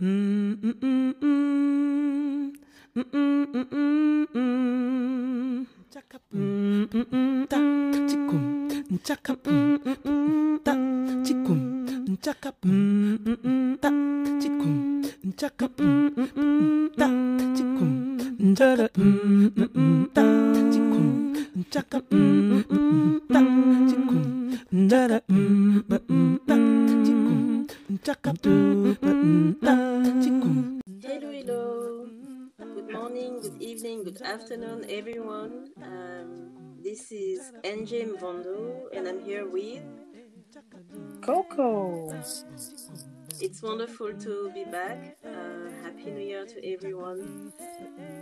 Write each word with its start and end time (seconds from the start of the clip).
Hello, 0.00 0.54
afternoon, 34.58 34.84
everyone. 34.90 35.68
Um, 35.82 36.50
this 36.82 37.12
is 37.12 37.52
NJ 37.62 38.16
Mvondo, 38.16 38.86
and 38.92 39.06
I'm 39.06 39.20
here 39.20 39.48
with. 39.48 39.82
Coco. 41.20 42.12
It's 43.40 43.62
wonderful 43.62 44.14
to 44.14 44.50
be 44.52 44.64
back. 44.64 45.16
Uh, 45.24 45.70
Happy 45.84 46.10
New 46.10 46.24
Year 46.24 46.44
to 46.46 46.72
everyone. 46.72 47.52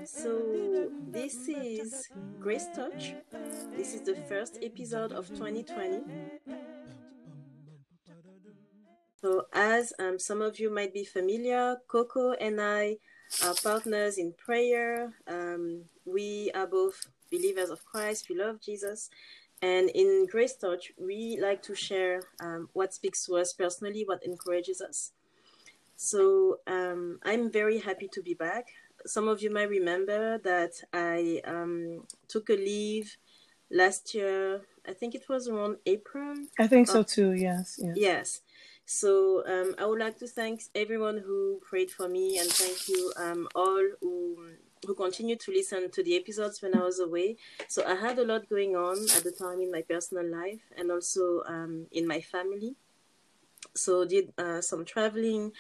So, 0.05 0.91
this 1.09 1.49
is 1.49 2.09
Grace 2.39 2.67
Touch. 2.75 3.15
This 3.77 3.95
is 3.95 4.03
the 4.03 4.17
first 4.29 4.59
episode 4.63 5.13
of 5.13 5.29
2020. 5.29 6.03
So, 9.23 9.47
as 9.55 9.93
um, 9.99 10.19
some 10.19 10.43
of 10.43 10.59
you 10.59 10.71
might 10.71 10.93
be 10.93 11.05
familiar, 11.05 11.77
Coco 11.89 12.33
and 12.33 12.61
I 12.61 12.97
are 13.45 13.55
partners 13.63 14.19
in 14.19 14.33
prayer. 14.33 15.13
Um, 15.57 15.85
we 16.05 16.51
are 16.55 16.67
both 16.67 17.07
believers 17.31 17.71
of 17.71 17.85
Christ. 17.85 18.29
We 18.29 18.37
love 18.37 18.61
Jesus. 18.61 19.11
And 19.63 19.91
in 19.91 20.27
Grace 20.31 20.57
Touch, 20.57 20.93
we 20.99 21.39
like 21.41 21.63
to 21.63 21.75
share 21.75 22.21
um, 22.41 22.69
what 22.75 22.93
speaks 22.93 23.25
to 23.27 23.37
us 23.37 23.53
personally, 23.53 24.05
what 24.07 24.25
encourages 24.25 24.81
us. 24.81 25.13
So 25.97 26.59
um, 26.67 27.19
I'm 27.25 27.51
very 27.51 27.79
happy 27.79 28.09
to 28.13 28.23
be 28.23 28.35
back. 28.35 28.67
Some 29.07 29.29
of 29.29 29.41
you 29.43 29.51
might 29.53 29.71
remember 29.71 30.39
that 30.39 30.73
I 30.93 31.41
um, 31.45 32.03
took 32.29 32.51
a 32.51 32.55
leave 32.55 33.17
last 33.71 34.15
year. 34.15 34.61
I 34.87 34.93
think 34.93 35.15
it 35.15 35.29
was 35.29 35.49
around 35.49 35.79
April. 35.87 36.35
I 36.59 36.67
think 36.67 36.87
so 36.87 37.03
too. 37.03 37.33
Yes. 37.33 37.81
Yes. 37.83 37.97
Yes. 37.97 38.41
So 38.85 39.43
um, 39.47 39.75
I 39.79 39.87
would 39.87 39.99
like 39.99 40.19
to 40.19 40.29
thank 40.29 40.63
everyone 40.75 41.19
who 41.19 41.61
prayed 41.69 41.91
for 41.91 42.09
me 42.09 42.39
and 42.39 42.49
thank 42.49 42.89
you 42.89 43.13
um, 43.17 43.49
all 43.55 43.85
who 44.01 44.37
who 44.87 44.95
continued 44.95 45.41
to 45.41 45.51
listen 45.51 45.91
to 45.91 46.03
the 46.03 46.17
episodes 46.17 46.63
when 46.63 46.77
I 46.77 46.83
was 46.83 47.01
away. 47.01 47.37
So 47.69 47.85
I 47.87 47.95
had 47.95 48.19
a 48.19 48.25
lot 48.25 48.49
going 48.49 48.77
on 48.77 48.97
at 49.17 49.25
the 49.25 49.33
time 49.33 49.61
in 49.61 49.71
my 49.71 49.83
personal 49.83 50.25
life 50.25 50.61
and 50.77 50.91
also 50.91 51.43
um, 51.47 51.87
in 51.93 52.07
my 52.07 52.21
family. 52.21 52.75
So 53.75 54.05
did 54.05 54.33
uh, 54.39 54.61
some 54.61 54.85
traveling, 54.85 55.53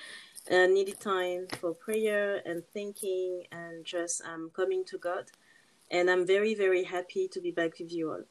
uh, 0.51 0.67
needed 0.67 1.01
time 1.01 1.49
for 1.61 1.75
prayer 1.75 2.41
and 2.47 2.63
thinking 2.73 3.43
and 3.53 3.85
just 3.85 4.23
um, 4.25 4.51
coming 4.55 4.85
to 4.87 4.99
God. 4.99 5.25
And 5.91 6.11
I'm 6.11 6.27
very 6.27 6.55
very 6.55 6.85
happy 6.85 7.29
to 7.29 7.41
be 7.41 7.51
back 7.51 7.79
with 7.79 7.93
you 7.93 8.11
all. 8.11 8.25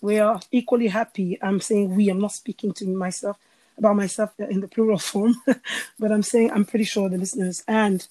We 0.00 0.18
are 0.18 0.40
equally 0.52 0.88
happy. 0.88 1.38
I'm 1.42 1.60
saying 1.60 1.94
we. 1.94 2.08
I'm 2.08 2.20
not 2.20 2.32
speaking 2.32 2.72
to 2.74 2.86
myself 2.86 3.38
about 3.76 3.96
myself 3.96 4.32
in 4.38 4.60
the 4.60 4.68
plural 4.68 4.98
form, 4.98 5.34
but 5.98 6.12
I'm 6.12 6.22
saying 6.22 6.50
I'm 6.50 6.64
pretty 6.64 6.84
sure 6.84 7.08
the 7.08 7.18
listeners 7.18 7.64
and 7.66 8.06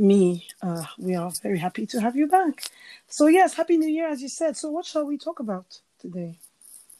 me, 0.00 0.46
uh, 0.62 0.84
we 0.98 1.14
are 1.14 1.30
very 1.42 1.58
happy 1.58 1.86
to 1.86 2.00
have 2.00 2.16
you 2.16 2.26
back. 2.26 2.64
So 3.06 3.26
yes, 3.26 3.54
happy 3.54 3.76
New 3.76 3.88
Year, 3.88 4.08
as 4.08 4.22
you 4.22 4.28
said. 4.28 4.56
So 4.56 4.70
what 4.70 4.86
shall 4.86 5.06
we 5.06 5.18
talk 5.18 5.40
about 5.40 5.80
today? 5.98 6.38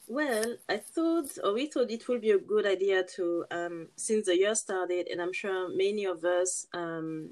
Well, 0.06 0.56
I 0.68 0.78
thought, 0.78 1.30
or 1.42 1.54
we 1.54 1.66
thought 1.66 1.90
it 1.90 2.06
would 2.08 2.20
be 2.20 2.32
a 2.32 2.38
good 2.38 2.66
idea 2.66 3.04
to, 3.16 3.44
um, 3.50 3.88
since 3.96 4.26
the 4.26 4.36
year 4.36 4.54
started, 4.54 5.08
and 5.08 5.22
I'm 5.22 5.32
sure 5.32 5.68
many 5.68 6.04
of 6.04 6.24
us 6.24 6.66
um, 6.74 7.30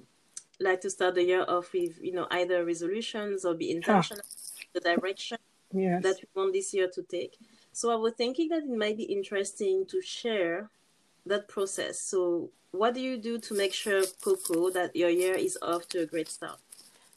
like 0.61 0.81
to 0.83 0.91
start 0.91 1.17
the 1.17 1.25
year 1.25 1.45
off 1.47 1.73
with, 1.73 1.99
you 2.01 2.13
know, 2.13 2.29
either 2.31 2.65
resolutions 2.65 3.45
or 3.45 3.55
be 3.55 3.71
intentional 3.71 4.25
the 4.73 4.81
direction 4.81 5.39
Yes. 5.73 6.03
that 6.03 6.17
we 6.17 6.41
want 6.41 6.53
this 6.55 6.73
year 6.73 6.89
to 6.95 7.03
take. 7.03 7.37
So 7.73 7.91
I 7.93 7.97
was 7.97 8.15
thinking 8.15 8.49
that 8.49 8.63
it 8.63 8.71
might 8.71 8.97
be 8.97 9.05
interesting 9.05 9.85
to 9.89 10.01
share 10.01 10.71
that 11.29 11.49
process. 11.49 12.01
So, 12.01 12.51
what 12.73 12.95
do 12.95 13.01
you 13.01 13.17
do 13.17 13.39
to 13.39 13.55
make 13.55 13.73
sure, 13.73 14.03
Coco, 14.23 14.71
that 14.71 14.95
your 14.95 15.11
year 15.11 15.35
is 15.35 15.59
off 15.63 15.89
to 15.91 16.01
a 16.01 16.07
great 16.07 16.29
start? 16.29 16.59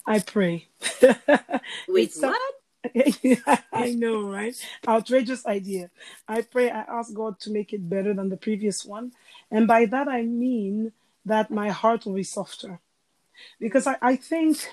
I 0.05 0.19
pray. 0.19 0.67
Wait, 1.87 2.13
some- 2.13 2.31
what? 2.31 2.41
I 3.73 3.91
know, 3.91 4.23
right? 4.27 4.55
Outrageous 4.87 5.45
idea. 5.45 5.91
I 6.27 6.41
pray, 6.41 6.71
I 6.71 6.81
ask 6.81 7.13
God 7.13 7.39
to 7.41 7.51
make 7.51 7.73
it 7.73 7.87
better 7.87 8.13
than 8.13 8.29
the 8.29 8.37
previous 8.37 8.83
one. 8.83 9.11
And 9.51 9.67
by 9.67 9.85
that, 9.85 10.07
I 10.07 10.23
mean 10.23 10.91
that 11.25 11.51
my 11.51 11.69
heart 11.69 12.05
will 12.05 12.13
be 12.13 12.23
softer. 12.23 12.79
Because 13.59 13.85
I, 13.85 13.97
I 14.01 14.15
think 14.15 14.67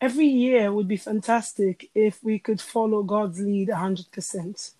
every 0.00 0.26
year 0.26 0.72
would 0.72 0.88
be 0.88 0.96
fantastic 0.96 1.90
if 1.94 2.24
we 2.24 2.38
could 2.38 2.60
follow 2.60 3.02
God's 3.02 3.40
lead 3.40 3.68
100%. 3.68 4.72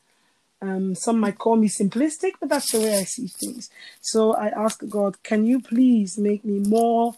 Um, 0.62 0.94
some 0.94 1.18
might 1.20 1.38
call 1.38 1.56
me 1.56 1.68
simplistic, 1.68 2.32
but 2.38 2.50
that's 2.50 2.72
the 2.72 2.80
way 2.80 2.98
I 2.98 3.04
see 3.04 3.28
things. 3.28 3.70
So 4.00 4.34
I 4.34 4.48
ask 4.48 4.86
God, 4.88 5.22
can 5.22 5.46
you 5.46 5.60
please 5.60 6.18
make 6.18 6.44
me 6.44 6.58
more 6.58 7.14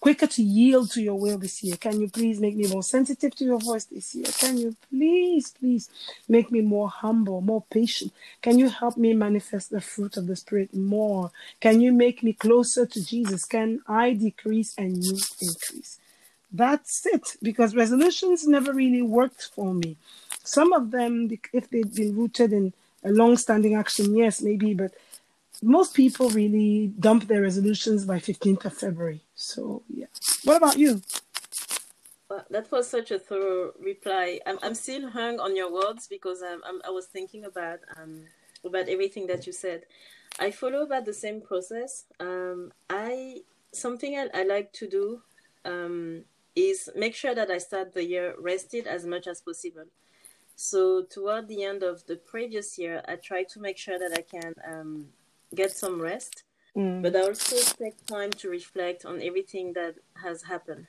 quicker 0.00 0.26
to 0.26 0.42
yield 0.42 0.90
to 0.92 1.02
your 1.02 1.18
will 1.18 1.38
this 1.38 1.62
year? 1.62 1.76
Can 1.76 2.00
you 2.00 2.08
please 2.08 2.40
make 2.40 2.56
me 2.56 2.66
more 2.68 2.82
sensitive 2.82 3.34
to 3.36 3.44
your 3.44 3.58
voice 3.58 3.84
this 3.84 4.14
year? 4.14 4.26
Can 4.38 4.58
you 4.58 4.76
please, 4.88 5.50
please 5.58 5.90
make 6.28 6.50
me 6.50 6.60
more 6.60 6.88
humble, 6.88 7.40
more 7.40 7.64
patient? 7.70 8.12
Can 8.42 8.58
you 8.58 8.68
help 8.68 8.96
me 8.96 9.14
manifest 9.14 9.70
the 9.70 9.80
fruit 9.80 10.16
of 10.16 10.26
the 10.26 10.36
Spirit 10.36 10.74
more? 10.74 11.30
Can 11.60 11.80
you 11.80 11.92
make 11.92 12.22
me 12.22 12.32
closer 12.32 12.86
to 12.86 13.04
Jesus? 13.04 13.44
Can 13.44 13.80
I 13.88 14.12
decrease 14.12 14.74
and 14.76 15.04
you 15.04 15.18
increase? 15.40 15.98
That's 16.52 17.04
it, 17.06 17.36
because 17.42 17.74
resolutions 17.74 18.46
never 18.46 18.72
really 18.72 19.02
worked 19.02 19.50
for 19.54 19.74
me. 19.74 19.96
Some 20.46 20.72
of 20.72 20.90
them, 20.90 21.28
if 21.52 21.68
they'd 21.70 21.92
been 21.94 22.16
rooted 22.16 22.52
in 22.52 22.72
a 23.04 23.10
long 23.10 23.36
standing 23.36 23.74
action, 23.74 24.14
yes, 24.14 24.40
maybe, 24.40 24.74
but 24.74 24.92
most 25.62 25.94
people 25.94 26.30
really 26.30 26.92
dump 27.00 27.26
their 27.26 27.42
resolutions 27.42 28.04
by 28.04 28.18
15th 28.18 28.64
of 28.64 28.74
February. 28.74 29.22
So, 29.34 29.82
yeah. 29.88 30.06
What 30.44 30.56
about 30.56 30.78
you? 30.78 31.02
Well, 32.28 32.44
that 32.50 32.70
was 32.70 32.88
such 32.88 33.10
a 33.10 33.18
thorough 33.18 33.72
reply. 33.80 34.40
I'm, 34.46 34.58
I'm 34.62 34.74
still 34.74 35.10
hung 35.10 35.38
on 35.38 35.56
your 35.56 35.72
words 35.72 36.06
because 36.08 36.42
um, 36.42 36.60
I'm, 36.64 36.80
I 36.86 36.90
was 36.90 37.06
thinking 37.06 37.44
about 37.44 37.80
um, 37.96 38.22
about 38.64 38.88
everything 38.88 39.28
that 39.28 39.46
you 39.46 39.52
said. 39.52 39.82
I 40.40 40.50
follow 40.50 40.82
about 40.82 41.04
the 41.04 41.14
same 41.14 41.40
process. 41.40 42.04
Um, 42.18 42.72
I 42.90 43.42
something 43.72 44.16
I, 44.18 44.28
I 44.34 44.42
like 44.42 44.72
to 44.74 44.88
do 44.88 45.22
um, 45.64 46.24
is 46.56 46.90
make 46.96 47.14
sure 47.14 47.34
that 47.34 47.50
I 47.50 47.58
start 47.58 47.94
the 47.94 48.04
year 48.04 48.34
rested 48.38 48.88
as 48.88 49.06
much 49.06 49.28
as 49.28 49.40
possible. 49.40 49.84
So 50.56 51.02
toward 51.04 51.48
the 51.48 51.62
end 51.64 51.82
of 51.84 52.06
the 52.06 52.16
previous 52.16 52.78
year, 52.78 53.02
I 53.08 53.16
try 53.16 53.44
to 53.44 53.60
make 53.60 53.78
sure 53.78 53.98
that 53.98 54.12
I 54.12 54.22
can 54.22 54.54
um, 54.66 55.12
get 55.54 55.72
some 55.72 56.00
rest, 56.00 56.44
Mm. 56.76 57.02
but 57.02 57.16
I 57.16 57.20
also 57.22 57.56
take 57.78 58.06
time 58.06 58.30
to 58.32 58.48
reflect 58.50 59.04
on 59.04 59.22
everything 59.22 59.74
that 59.74 59.96
has 60.22 60.44
happened 60.44 60.88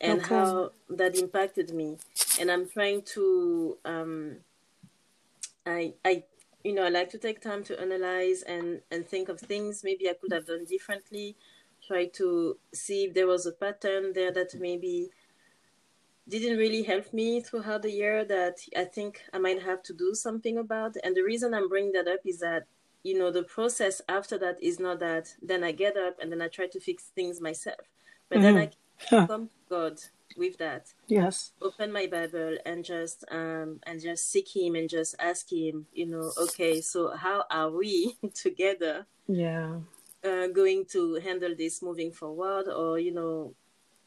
and 0.00 0.20
Okay. 0.20 0.26
how 0.26 0.72
that 0.90 1.16
impacted 1.16 1.74
me. 1.74 1.98
And 2.40 2.50
I'm 2.50 2.68
trying 2.68 3.02
to, 3.14 3.78
um, 3.84 4.38
I, 5.66 5.94
I, 6.04 6.24
you 6.62 6.72
know, 6.74 6.84
I 6.84 6.88
like 6.88 7.10
to 7.10 7.18
take 7.18 7.40
time 7.40 7.64
to 7.64 7.80
analyze 7.80 8.42
and 8.42 8.82
and 8.90 9.06
think 9.06 9.28
of 9.28 9.40
things 9.40 9.82
maybe 9.84 10.08
I 10.08 10.14
could 10.14 10.32
have 10.32 10.46
done 10.46 10.64
differently. 10.64 11.36
Try 11.86 12.06
to 12.20 12.58
see 12.72 13.04
if 13.04 13.14
there 13.14 13.26
was 13.26 13.46
a 13.46 13.52
pattern 13.52 14.12
there 14.14 14.32
that 14.32 14.54
maybe 14.58 15.10
didn't 16.28 16.56
really 16.58 16.82
help 16.82 17.12
me 17.12 17.40
throughout 17.40 17.82
the 17.82 17.90
year 17.90 18.24
that 18.24 18.56
I 18.76 18.84
think 18.84 19.22
I 19.32 19.38
might 19.38 19.62
have 19.62 19.82
to 19.84 19.92
do 19.92 20.14
something 20.14 20.58
about. 20.58 20.96
And 21.04 21.14
the 21.14 21.22
reason 21.22 21.52
I'm 21.54 21.68
bringing 21.68 21.92
that 21.92 22.08
up 22.08 22.20
is 22.24 22.38
that, 22.40 22.64
you 23.02 23.18
know, 23.18 23.30
the 23.30 23.42
process 23.42 24.00
after 24.08 24.38
that 24.38 24.62
is 24.62 24.80
not 24.80 25.00
that 25.00 25.28
then 25.42 25.62
I 25.62 25.72
get 25.72 25.96
up 25.96 26.16
and 26.20 26.32
then 26.32 26.40
I 26.40 26.48
try 26.48 26.66
to 26.68 26.80
fix 26.80 27.10
things 27.14 27.40
myself. 27.40 27.80
But 28.30 28.40
then 28.40 28.56
I 28.56 28.66
can 28.66 29.26
come 29.26 29.46
to 29.48 29.52
God 29.68 29.98
with 30.36 30.56
that, 30.58 30.92
Yes. 31.06 31.52
open 31.60 31.92
my 31.92 32.06
Bible 32.06 32.56
and 32.64 32.84
just 32.84 33.24
um 33.30 33.80
and 33.86 34.00
just 34.00 34.30
seek 34.30 34.48
him 34.56 34.74
and 34.74 34.88
just 34.88 35.14
ask 35.18 35.52
him, 35.52 35.86
you 35.92 36.06
know, 36.06 36.32
okay, 36.38 36.80
so 36.80 37.10
how 37.14 37.44
are 37.50 37.70
we 37.70 38.16
together 38.34 39.06
Yeah. 39.28 39.80
uh, 40.24 40.46
going 40.48 40.86
to 40.92 41.16
handle 41.16 41.54
this 41.56 41.82
moving 41.82 42.12
forward 42.12 42.68
or 42.68 42.98
you 42.98 43.12
know 43.12 43.54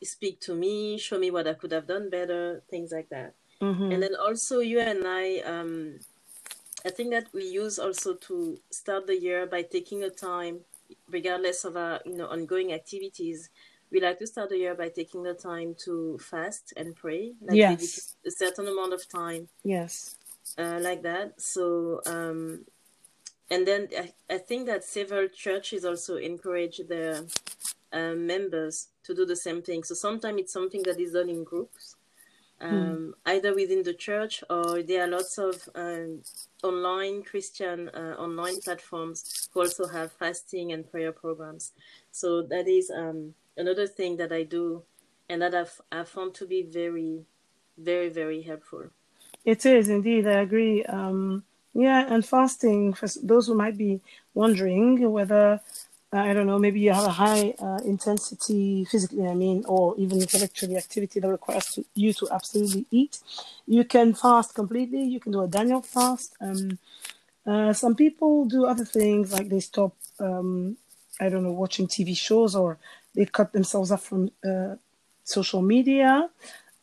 speak 0.03 0.39
to 0.39 0.53
me 0.55 0.97
show 0.97 1.17
me 1.17 1.31
what 1.31 1.47
i 1.47 1.53
could 1.53 1.71
have 1.71 1.87
done 1.87 2.09
better 2.09 2.61
things 2.69 2.91
like 2.91 3.09
that 3.09 3.33
hmm 3.61 3.91
and 3.91 4.01
then 4.03 4.15
also 4.15 4.59
you 4.59 4.79
and 4.79 5.05
i 5.07 5.39
um, 5.39 5.99
i 6.85 6.89
think 6.89 7.11
that 7.11 7.27
we 7.33 7.45
use 7.45 7.79
also 7.79 8.13
to 8.15 8.59
start 8.71 9.07
the 9.07 9.19
year 9.19 9.45
by 9.45 9.61
taking 9.61 10.03
a 10.03 10.09
time 10.09 10.59
regardless 11.09 11.63
of 11.65 11.75
our 11.77 11.99
you 12.05 12.15
know 12.15 12.27
ongoing 12.27 12.73
activities, 12.73 13.49
we 13.91 13.99
like 14.01 14.19
to 14.19 14.27
start 14.27 14.49
the 14.49 14.57
year 14.57 14.75
by 14.75 14.89
taking 14.89 15.23
the 15.23 15.33
time 15.33 15.75
to 15.85 16.17
fast 16.19 16.73
and 16.77 16.95
pray. 16.95 17.33
Like 17.41 17.57
Yes. 17.57 18.15
a 18.25 18.31
certain 18.31 18.67
amount 18.67 18.93
of 18.93 19.07
time 19.09 19.47
Yes. 19.63 20.15
uh, 20.57 20.79
like 20.81 21.03
that. 21.03 21.41
So, 21.41 22.01
um, 22.05 22.65
and 23.49 23.65
then 23.67 23.87
I, 23.97 24.13
I 24.29 24.37
think 24.37 24.67
that 24.67 24.83
several 24.83 25.27
churches 25.27 25.85
also 25.85 26.17
encourage 26.17 26.81
their 26.89 27.23
uh, 27.93 28.13
members 28.13 28.89
to 29.03 29.13
do 29.13 29.25
the 29.25 29.35
same 29.35 29.61
thing. 29.61 29.83
So 29.83 29.95
sometimes 29.95 30.41
it's 30.41 30.53
something 30.53 30.83
that 30.83 30.99
is 30.99 31.13
done 31.13 31.29
in 31.29 31.43
groups, 31.43 31.95
um, 32.59 33.13
either 33.25 33.53
within 33.53 33.83
the 33.83 33.93
church 33.93 34.43
or 34.49 34.81
there 34.81 35.03
are 35.03 35.07
lots 35.07 35.37
of 35.37 35.69
um, 35.75 36.21
online 36.63 37.23
Christian 37.23 37.89
uh, 37.89 38.15
online 38.17 38.59
platforms 38.61 39.49
who 39.53 39.61
also 39.61 39.87
have 39.87 40.11
fasting 40.13 40.71
and 40.71 40.89
prayer 40.89 41.11
programs. 41.11 41.73
So 42.11 42.41
that 42.43 42.67
is 42.67 42.89
um, 42.89 43.33
another 43.57 43.87
thing 43.87 44.17
that 44.17 44.31
I 44.31 44.43
do 44.43 44.83
and 45.29 45.41
that 45.41 45.53
I've, 45.53 45.81
I 45.91 46.03
found 46.03 46.33
to 46.35 46.45
be 46.45 46.63
very, 46.63 47.25
very, 47.77 48.09
very 48.09 48.41
helpful. 48.41 48.85
It 49.45 49.65
is 49.65 49.89
indeed. 49.89 50.27
I 50.27 50.41
agree. 50.41 50.83
Um, 50.85 51.43
yeah, 51.73 52.11
and 52.11 52.25
fasting 52.25 52.93
for 52.93 53.07
those 53.21 53.47
who 53.47 53.55
might 53.55 53.77
be 53.77 54.01
wondering 54.33 55.09
whether 55.11 55.61
I 56.11 56.33
don't 56.33 56.47
know, 56.47 56.57
maybe 56.57 56.79
you 56.79 56.93
have 56.93 57.03
a 57.03 57.09
high 57.11 57.53
uh, 57.59 57.79
intensity 57.83 58.85
physically, 58.85 59.27
I 59.27 59.33
mean, 59.33 59.65
or 59.67 59.93
even 59.97 60.21
intellectually 60.21 60.77
activity 60.77 61.19
that 61.19 61.29
requires 61.29 61.65
to, 61.73 61.83
you 61.95 62.13
to 62.13 62.29
absolutely 62.31 62.85
eat. 62.91 63.19
You 63.65 63.83
can 63.83 64.13
fast 64.13 64.55
completely. 64.55 65.03
You 65.03 65.19
can 65.19 65.33
do 65.33 65.41
a 65.41 65.47
Daniel 65.47 65.81
fast. 65.81 66.33
Um, 66.39 66.79
uh, 67.45 67.73
some 67.73 67.95
people 67.95 68.45
do 68.45 68.65
other 68.65 68.85
things 68.85 69.33
like 69.33 69.49
they 69.49 69.59
stop, 69.59 69.95
um, 70.19 70.77
I 71.19 71.27
don't 71.27 71.43
know, 71.43 71.51
watching 71.51 71.87
TV 71.87 72.15
shows 72.15 72.55
or 72.55 72.77
they 73.13 73.25
cut 73.25 73.51
themselves 73.51 73.91
off 73.91 74.03
from 74.03 74.31
uh, 74.47 74.75
social 75.25 75.61
media. 75.61 76.29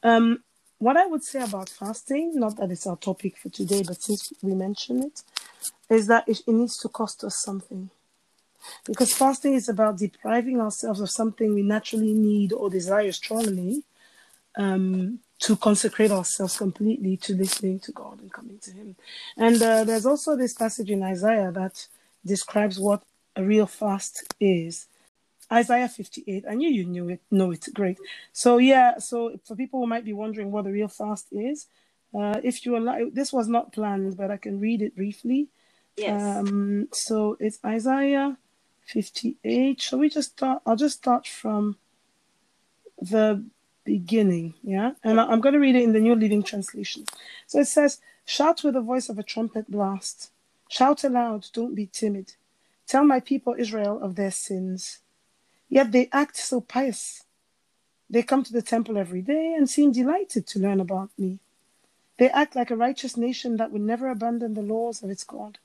Um, 0.03 0.43
what 0.79 0.99
I 0.99 1.07
would 1.07 1.25
say 1.25 1.43
about 1.43 1.71
fasting, 1.71 2.33
not 2.35 2.57
that 2.59 2.71
it's 2.71 2.87
our 2.87 2.97
topic 2.97 3.39
for 3.39 3.49
today, 3.49 3.83
but 3.87 4.03
since 4.03 4.35
we 4.43 4.55
mention 4.55 5.03
it, 5.03 5.23
is 5.89 6.09
that 6.09 6.29
it, 6.29 6.41
it 6.47 6.53
needs 6.53 6.77
to 6.79 6.89
cost 6.89 7.25
us 7.25 7.43
something. 7.43 7.89
Because 8.87 9.13
fasting 9.13 9.55
is 9.55 9.69
about 9.69 9.99
depriving 9.99 10.61
ourselves 10.61 11.01
of 11.01 11.11
something 11.11 11.55
we 11.55 11.63
naturally 11.63 12.13
need 12.13 12.53
or 12.53 12.71
desire 12.71 13.13
strongly 13.13 13.83
um, 14.57 15.21
to 15.41 15.57
consecrate 15.57 16.11
ourselves 16.11 16.57
completely 16.57 17.17
to 17.19 17.35
listening 17.35 17.81
to 17.81 17.93
God 17.93 18.21
and 18.21 18.33
coming 18.33 18.59
to 18.59 18.73
Him. 18.73 18.97
And 19.37 19.61
uh, 19.61 19.85
there's 19.85 20.07
also 20.07 20.37
this 20.37 20.55
passage 20.55 20.91
in 20.91 21.03
Isaiah 21.03 21.51
that 21.53 21.87
describes 22.25 22.79
what 22.79 23.03
a 23.37 23.43
real 23.43 23.67
fast 23.67 24.25
is. 24.41 24.87
Isaiah 25.53 25.89
58. 25.89 26.45
I 26.49 26.55
knew 26.55 26.71
you 26.71 26.85
knew 26.85 27.09
it. 27.11 27.21
Know 27.31 27.51
it. 27.51 27.69
Great. 27.75 27.99
So 28.33 28.59
yeah. 28.59 28.99
So 28.99 29.39
for 29.45 29.55
people 29.57 29.81
who 29.81 29.87
might 29.87 30.05
be 30.05 30.13
wondering 30.13 30.51
what 30.51 30.67
a 30.67 30.71
real 30.71 30.89
fast 30.89 31.29
is, 31.33 31.67
uh, 32.19 32.41
if 32.43 32.65
you 32.65 32.77
allow, 32.77 33.11
this 33.13 33.33
was 33.33 33.49
not 33.49 33.73
planned, 33.73 34.17
but 34.17 34.31
I 34.31 34.37
can 34.37 34.61
read 34.61 34.81
it 34.81 34.97
briefly. 34.97 35.49
Yes. 35.97 36.23
Um, 36.23 36.89
so 36.93 37.37
it's 37.41 37.59
Isaiah 37.65 38.37
58. 38.85 39.81
Shall 39.81 39.99
we 39.99 40.09
just 40.09 40.33
start? 40.33 40.63
I'll 40.67 40.77
just 40.77 40.99
start 40.99 41.27
from 41.27 41.77
the 43.01 43.45
beginning. 43.85 44.55
Yeah. 44.63 44.93
And 45.03 45.21
I'm 45.21 45.41
going 45.41 45.55
to 45.55 45.59
read 45.59 45.77
it 45.77 45.83
in 45.83 45.93
the 45.93 46.01
New 46.01 46.15
Living 46.15 46.43
Translation. 46.43 47.05
So 47.47 47.61
it 47.61 47.67
says, 47.67 48.01
Shout 48.25 48.65
with 48.65 48.75
the 48.75 48.81
voice 48.81 49.09
of 49.09 49.19
a 49.19 49.23
trumpet 49.23 49.71
blast. 49.71 50.31
Shout 50.69 51.05
aloud, 51.05 51.47
don't 51.53 51.75
be 51.75 51.87
timid. 51.87 52.35
Tell 52.87 53.05
my 53.05 53.21
people 53.21 53.55
Israel 53.59 54.01
of 54.01 54.17
their 54.17 54.31
sins. 54.31 55.01
Yet 55.69 55.93
they 55.93 56.09
act 56.13 56.37
so 56.37 56.61
pious. 56.61 57.25
They 58.09 58.23
come 58.23 58.43
to 58.45 58.53
the 58.53 58.63
temple 58.63 58.97
every 58.99 59.23
day 59.23 59.55
and 59.57 59.69
seem 59.69 59.93
delighted 59.93 60.47
to 60.49 60.59
learn 60.59 60.81
about 60.81 61.11
me. 61.19 61.39
They 62.19 62.31
act 62.31 62.55
like 62.55 62.71
a 62.71 62.77
righteous 62.77 63.17
nation 63.17 63.57
that 63.57 63.73
would 63.73 63.83
never 63.83 64.09
abandon 64.09 64.55
the 64.55 64.63
laws 64.63 65.03
of 65.03 65.11
its 65.11 65.25
God. 65.25 65.59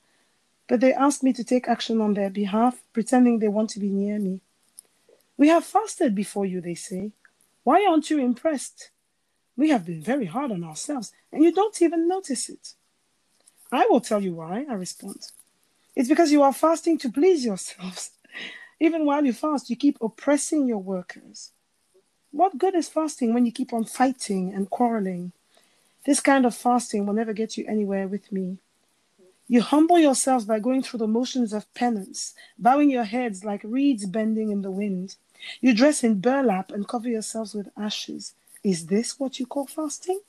But 0.70 0.78
they 0.78 0.94
ask 0.94 1.24
me 1.24 1.32
to 1.32 1.42
take 1.42 1.66
action 1.66 2.00
on 2.00 2.14
their 2.14 2.30
behalf, 2.30 2.80
pretending 2.92 3.40
they 3.40 3.48
want 3.48 3.70
to 3.70 3.80
be 3.80 3.90
near 3.90 4.20
me. 4.20 4.40
We 5.36 5.48
have 5.48 5.64
fasted 5.64 6.14
before 6.14 6.46
you, 6.46 6.60
they 6.60 6.76
say. 6.76 7.10
Why 7.64 7.84
aren't 7.84 8.08
you 8.08 8.20
impressed? 8.20 8.90
We 9.56 9.70
have 9.70 9.84
been 9.84 10.00
very 10.00 10.26
hard 10.26 10.52
on 10.52 10.62
ourselves, 10.62 11.12
and 11.32 11.42
you 11.42 11.50
don't 11.52 11.82
even 11.82 12.06
notice 12.06 12.48
it. 12.48 12.74
I 13.72 13.88
will 13.90 14.00
tell 14.00 14.22
you 14.22 14.34
why, 14.34 14.64
I 14.70 14.74
respond. 14.74 15.32
It's 15.96 16.08
because 16.08 16.30
you 16.30 16.44
are 16.44 16.52
fasting 16.52 16.98
to 16.98 17.10
please 17.10 17.44
yourselves. 17.44 18.12
Even 18.80 19.04
while 19.04 19.24
you 19.24 19.32
fast, 19.32 19.70
you 19.70 19.76
keep 19.76 19.98
oppressing 20.00 20.68
your 20.68 20.78
workers. 20.78 21.50
What 22.30 22.58
good 22.58 22.76
is 22.76 22.88
fasting 22.88 23.34
when 23.34 23.44
you 23.44 23.50
keep 23.50 23.72
on 23.72 23.86
fighting 23.86 24.54
and 24.54 24.70
quarreling? 24.70 25.32
This 26.06 26.20
kind 26.20 26.46
of 26.46 26.54
fasting 26.54 27.06
will 27.06 27.14
never 27.14 27.32
get 27.32 27.56
you 27.56 27.64
anywhere 27.66 28.06
with 28.06 28.30
me. 28.30 28.58
You 29.50 29.62
humble 29.62 29.98
yourselves 29.98 30.44
by 30.44 30.60
going 30.60 30.84
through 30.84 30.98
the 30.98 31.08
motions 31.08 31.52
of 31.52 31.74
penance, 31.74 32.34
bowing 32.56 32.88
your 32.88 33.02
heads 33.02 33.44
like 33.44 33.62
reeds 33.64 34.06
bending 34.06 34.50
in 34.50 34.62
the 34.62 34.70
wind. 34.70 35.16
You 35.60 35.74
dress 35.74 36.04
in 36.04 36.20
burlap 36.20 36.70
and 36.70 36.86
cover 36.86 37.08
yourselves 37.08 37.52
with 37.52 37.68
ashes. 37.76 38.34
Is 38.62 38.86
this 38.86 39.18
what 39.18 39.40
you 39.40 39.46
call 39.46 39.66
fasting? 39.66 40.20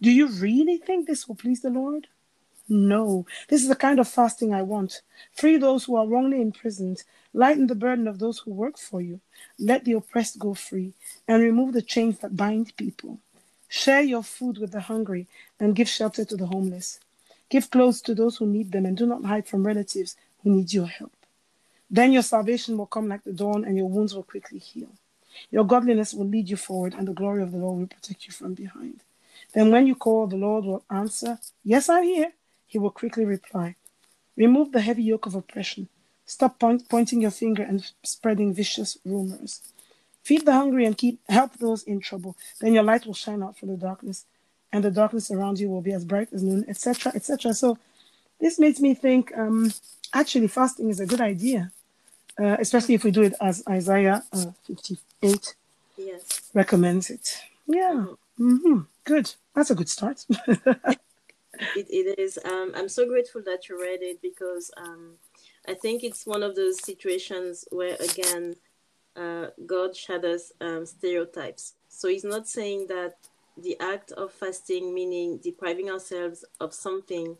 Do 0.00 0.08
you 0.12 0.28
really 0.28 0.76
think 0.76 1.08
this 1.08 1.26
will 1.26 1.34
please 1.34 1.62
the 1.62 1.70
Lord? 1.70 2.06
No, 2.68 3.26
this 3.48 3.60
is 3.60 3.66
the 3.66 3.74
kind 3.74 3.98
of 3.98 4.06
fasting 4.06 4.54
I 4.54 4.62
want. 4.62 5.02
Free 5.34 5.56
those 5.56 5.86
who 5.86 5.96
are 5.96 6.06
wrongly 6.06 6.40
imprisoned, 6.40 7.02
lighten 7.34 7.66
the 7.66 7.74
burden 7.74 8.06
of 8.06 8.20
those 8.20 8.38
who 8.38 8.52
work 8.52 8.78
for 8.78 9.00
you, 9.00 9.18
let 9.58 9.84
the 9.84 9.94
oppressed 9.94 10.38
go 10.38 10.54
free, 10.54 10.92
and 11.26 11.42
remove 11.42 11.72
the 11.72 11.82
chains 11.82 12.20
that 12.20 12.36
bind 12.36 12.76
people. 12.76 13.18
Share 13.66 14.02
your 14.02 14.22
food 14.22 14.58
with 14.58 14.70
the 14.70 14.82
hungry 14.82 15.26
and 15.58 15.74
give 15.74 15.88
shelter 15.88 16.24
to 16.24 16.36
the 16.36 16.46
homeless. 16.46 17.00
Give 17.52 17.70
clothes 17.70 18.00
to 18.02 18.14
those 18.14 18.38
who 18.38 18.46
need 18.46 18.72
them 18.72 18.86
and 18.86 18.96
do 18.96 19.04
not 19.04 19.26
hide 19.26 19.46
from 19.46 19.66
relatives 19.66 20.16
who 20.42 20.52
need 20.52 20.72
your 20.72 20.86
help. 20.86 21.12
Then 21.90 22.10
your 22.10 22.22
salvation 22.22 22.78
will 22.78 22.86
come 22.86 23.08
like 23.08 23.24
the 23.24 23.32
dawn 23.34 23.66
and 23.66 23.76
your 23.76 23.90
wounds 23.90 24.14
will 24.14 24.22
quickly 24.22 24.58
heal. 24.58 24.88
Your 25.50 25.64
godliness 25.64 26.14
will 26.14 26.24
lead 26.24 26.48
you 26.48 26.56
forward 26.56 26.94
and 26.94 27.06
the 27.06 27.12
glory 27.12 27.42
of 27.42 27.52
the 27.52 27.58
Lord 27.58 27.78
will 27.78 27.86
protect 27.88 28.24
you 28.26 28.32
from 28.32 28.54
behind. 28.54 29.02
Then 29.52 29.70
when 29.70 29.86
you 29.86 29.94
call, 29.94 30.26
the 30.26 30.38
Lord 30.38 30.64
will 30.64 30.82
answer, 30.90 31.40
Yes, 31.62 31.90
I'm 31.90 32.04
here. 32.04 32.32
He 32.66 32.78
will 32.78 32.90
quickly 32.90 33.26
reply, 33.26 33.76
Remove 34.34 34.72
the 34.72 34.80
heavy 34.80 35.02
yoke 35.02 35.26
of 35.26 35.34
oppression. 35.34 35.90
Stop 36.24 36.58
point, 36.58 36.88
pointing 36.88 37.20
your 37.20 37.30
finger 37.30 37.62
and 37.62 37.92
spreading 38.02 38.54
vicious 38.54 38.96
rumors. 39.04 39.60
Feed 40.22 40.46
the 40.46 40.54
hungry 40.54 40.86
and 40.86 40.96
keep 40.96 41.20
help 41.28 41.58
those 41.58 41.82
in 41.82 42.00
trouble. 42.00 42.34
Then 42.62 42.72
your 42.72 42.82
light 42.82 43.04
will 43.04 43.12
shine 43.12 43.42
out 43.42 43.58
from 43.58 43.68
the 43.68 43.76
darkness, 43.76 44.24
and 44.72 44.82
the 44.84 44.90
darkness 44.90 45.30
around 45.30 45.58
you 45.58 45.68
will 45.68 45.82
be 45.82 45.92
as 45.92 46.04
bright 46.04 46.28
as 46.32 46.42
noon, 46.42 46.64
etc., 46.68 47.12
etc. 47.14 47.54
So 47.54 47.78
this 48.40 48.58
makes 48.58 48.80
me 48.80 48.94
think. 48.94 49.32
Um, 49.36 49.72
actually, 50.12 50.48
fasting 50.48 50.88
is 50.90 51.00
a 51.00 51.06
good 51.06 51.20
idea, 51.20 51.70
uh, 52.40 52.56
especially 52.58 52.94
if 52.94 53.04
we 53.04 53.10
do 53.10 53.22
it 53.22 53.34
as 53.40 53.62
Isaiah 53.68 54.22
uh, 54.32 54.52
58 54.66 55.54
Yes. 55.96 56.50
recommends 56.54 57.10
it. 57.10 57.38
Yeah. 57.66 58.06
hmm 58.36 58.80
Good. 59.04 59.34
That's 59.54 59.70
a 59.70 59.74
good 59.74 59.88
start. 59.88 60.24
It, 61.76 61.86
it 61.90 62.18
is. 62.18 62.38
Um, 62.44 62.72
I'm 62.74 62.88
so 62.88 63.06
grateful 63.06 63.42
that 63.44 63.68
you 63.68 63.80
read 63.80 64.02
it 64.02 64.20
because 64.22 64.70
um, 64.76 65.14
I 65.68 65.74
think 65.74 66.02
it's 66.02 66.26
one 66.26 66.42
of 66.42 66.56
those 66.56 66.82
situations 66.82 67.66
where, 67.70 67.96
again, 68.00 68.56
uh, 69.16 69.48
God 69.66 69.94
shatters 69.94 70.52
um, 70.60 70.86
stereotypes. 70.86 71.74
So 71.88 72.08
he's 72.08 72.24
not 72.24 72.48
saying 72.48 72.86
that 72.88 73.14
the 73.56 73.76
act 73.80 74.12
of 74.12 74.32
fasting, 74.32 74.94
meaning 74.94 75.38
depriving 75.42 75.90
ourselves 75.90 76.44
of 76.60 76.72
something 76.72 77.36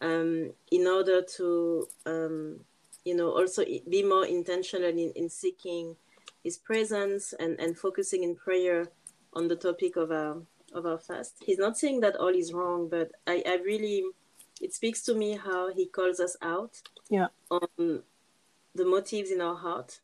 um, 0.00 0.52
in 0.70 0.86
order 0.86 1.22
to, 1.22 1.86
um, 2.06 2.60
you 3.04 3.14
know, 3.14 3.30
also 3.30 3.64
be 3.88 4.02
more 4.02 4.26
intentional 4.26 4.88
in, 4.88 5.12
in 5.16 5.28
seeking 5.28 5.96
his 6.42 6.56
presence 6.56 7.34
and, 7.38 7.58
and 7.60 7.76
focusing 7.76 8.22
in 8.22 8.34
prayer 8.34 8.86
on 9.32 9.48
the 9.48 9.56
topic 9.56 9.96
of 9.96 10.10
our 10.10 10.42
of 10.72 10.86
our 10.86 10.98
fast. 10.98 11.34
He's 11.44 11.58
not 11.58 11.76
saying 11.76 12.00
that 12.00 12.16
all 12.16 12.28
is 12.28 12.52
wrong, 12.52 12.88
but 12.88 13.10
I, 13.26 13.42
I 13.46 13.58
really 13.64 14.04
it 14.60 14.72
speaks 14.72 15.02
to 15.02 15.14
me 15.14 15.36
how 15.36 15.72
he 15.72 15.86
calls 15.86 16.20
us 16.20 16.36
out 16.42 16.80
yeah. 17.08 17.28
on 17.50 18.02
the 18.74 18.84
motives 18.84 19.30
in 19.30 19.40
our 19.40 19.56
heart 19.56 20.00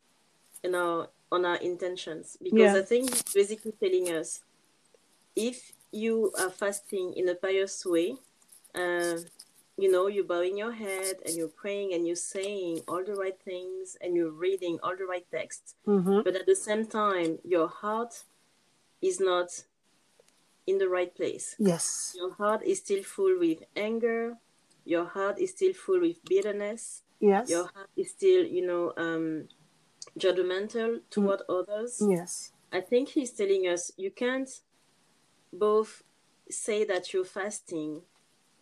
and 0.63 0.75
our 0.75 1.09
on 1.31 1.45
our 1.45 1.57
intentions. 1.57 2.37
Because 2.41 2.73
Yeah. 2.73 2.79
I 2.79 2.81
think 2.81 3.09
he's 3.09 3.33
basically 3.33 3.73
telling 3.73 4.09
us 4.15 4.41
if 5.37 5.71
you 5.91 6.33
are 6.41 6.49
fasting 6.49 7.13
in 7.15 7.29
a 7.29 7.35
pious 7.35 7.85
way, 7.85 8.15
uh, 8.75 9.17
you 9.77 9.91
know, 9.91 10.07
you're 10.07 10.23
bowing 10.25 10.57
your 10.57 10.71
head 10.73 11.15
and 11.25 11.35
you're 11.35 11.47
praying 11.63 11.93
and 11.93 12.05
you're 12.07 12.15
saying 12.15 12.81
all 12.87 13.03
the 13.05 13.13
right 13.13 13.39
things 13.45 13.95
and 14.01 14.15
you're 14.15 14.31
reading 14.31 14.79
all 14.83 14.95
the 14.97 15.05
right 15.05 15.25
texts, 15.31 15.75
hmm 15.85 16.21
but 16.25 16.35
at 16.35 16.45
the 16.47 16.55
same 16.55 16.85
time, 16.85 17.37
your 17.43 17.67
heart 17.67 18.23
is 19.01 19.19
not 19.19 19.63
in 20.65 20.79
the 20.79 20.89
right 20.89 21.15
place. 21.15 21.55
Yes. 21.59 22.15
Your 22.17 22.33
heart 22.33 22.61
is 22.65 22.79
still 22.79 23.03
full 23.03 23.37
with 23.39 23.59
anger. 23.75 24.35
Your 24.83 25.05
heart 25.05 25.39
is 25.39 25.51
still 25.51 25.73
full 25.73 26.01
with 26.01 26.17
bitterness. 26.25 27.03
Yes. 27.19 27.49
your 27.49 27.65
heart 27.73 27.89
is 27.95 28.11
still, 28.11 28.45
you 28.45 28.65
know, 28.65 28.93
um, 28.97 29.47
judgmental 30.19 31.01
toward 31.09 31.41
others, 31.49 32.01
Yes. 32.01 32.51
I 32.71 32.81
think 32.81 33.09
he's 33.09 33.31
telling 33.31 33.67
us 33.67 33.91
you 33.97 34.11
can't 34.11 34.49
both 35.53 36.03
say 36.49 36.83
that 36.85 37.13
you're 37.13 37.25
fasting 37.25 38.01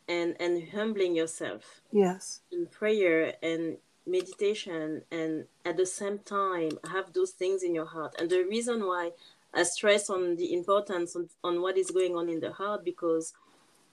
and 0.07 0.35
and 0.39 0.69
humbling 0.69 1.15
yourself 1.15 1.81
Yes. 1.91 2.41
in 2.51 2.67
prayer 2.67 3.33
and 3.41 3.77
meditation 4.07 5.01
and 5.11 5.45
at 5.65 5.77
the 5.77 5.85
same 5.85 6.19
time 6.19 6.71
have 6.91 7.11
those 7.13 7.31
things 7.31 7.63
in 7.63 7.73
your 7.73 7.85
heart 7.87 8.13
and 8.19 8.29
the 8.29 8.43
reason 8.43 8.85
why 8.85 9.11
i 9.51 9.63
stress 9.63 10.11
on 10.11 10.35
the 10.35 10.53
importance 10.53 11.15
on, 11.15 11.27
on 11.43 11.59
what 11.59 11.75
is 11.75 11.89
going 11.89 12.15
on 12.15 12.29
in 12.29 12.39
the 12.39 12.51
heart 12.51 12.85
because 12.85 13.33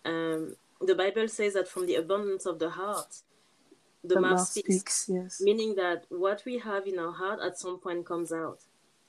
um, 0.04 0.54
the 0.82 0.94
bible 0.94 1.28
says 1.28 1.54
that 1.54 1.66
from 1.66 1.86
the 1.86 1.94
abundance 1.94 2.44
of 2.44 2.58
the 2.58 2.68
heart 2.70 3.22
the, 4.04 4.16
The 4.16 4.20
mouth, 4.20 4.30
mouth 4.32 4.48
speaks, 4.48 4.66
speaks. 4.76 5.06
Yes. 5.08 5.40
meaning 5.40 5.74
that 5.76 6.04
what 6.10 6.42
we 6.44 6.58
have 6.58 6.86
in 6.86 6.98
our 6.98 7.12
heart 7.12 7.40
at 7.40 7.58
some 7.58 7.78
point 7.78 8.04
comes 8.04 8.32
out 8.32 8.58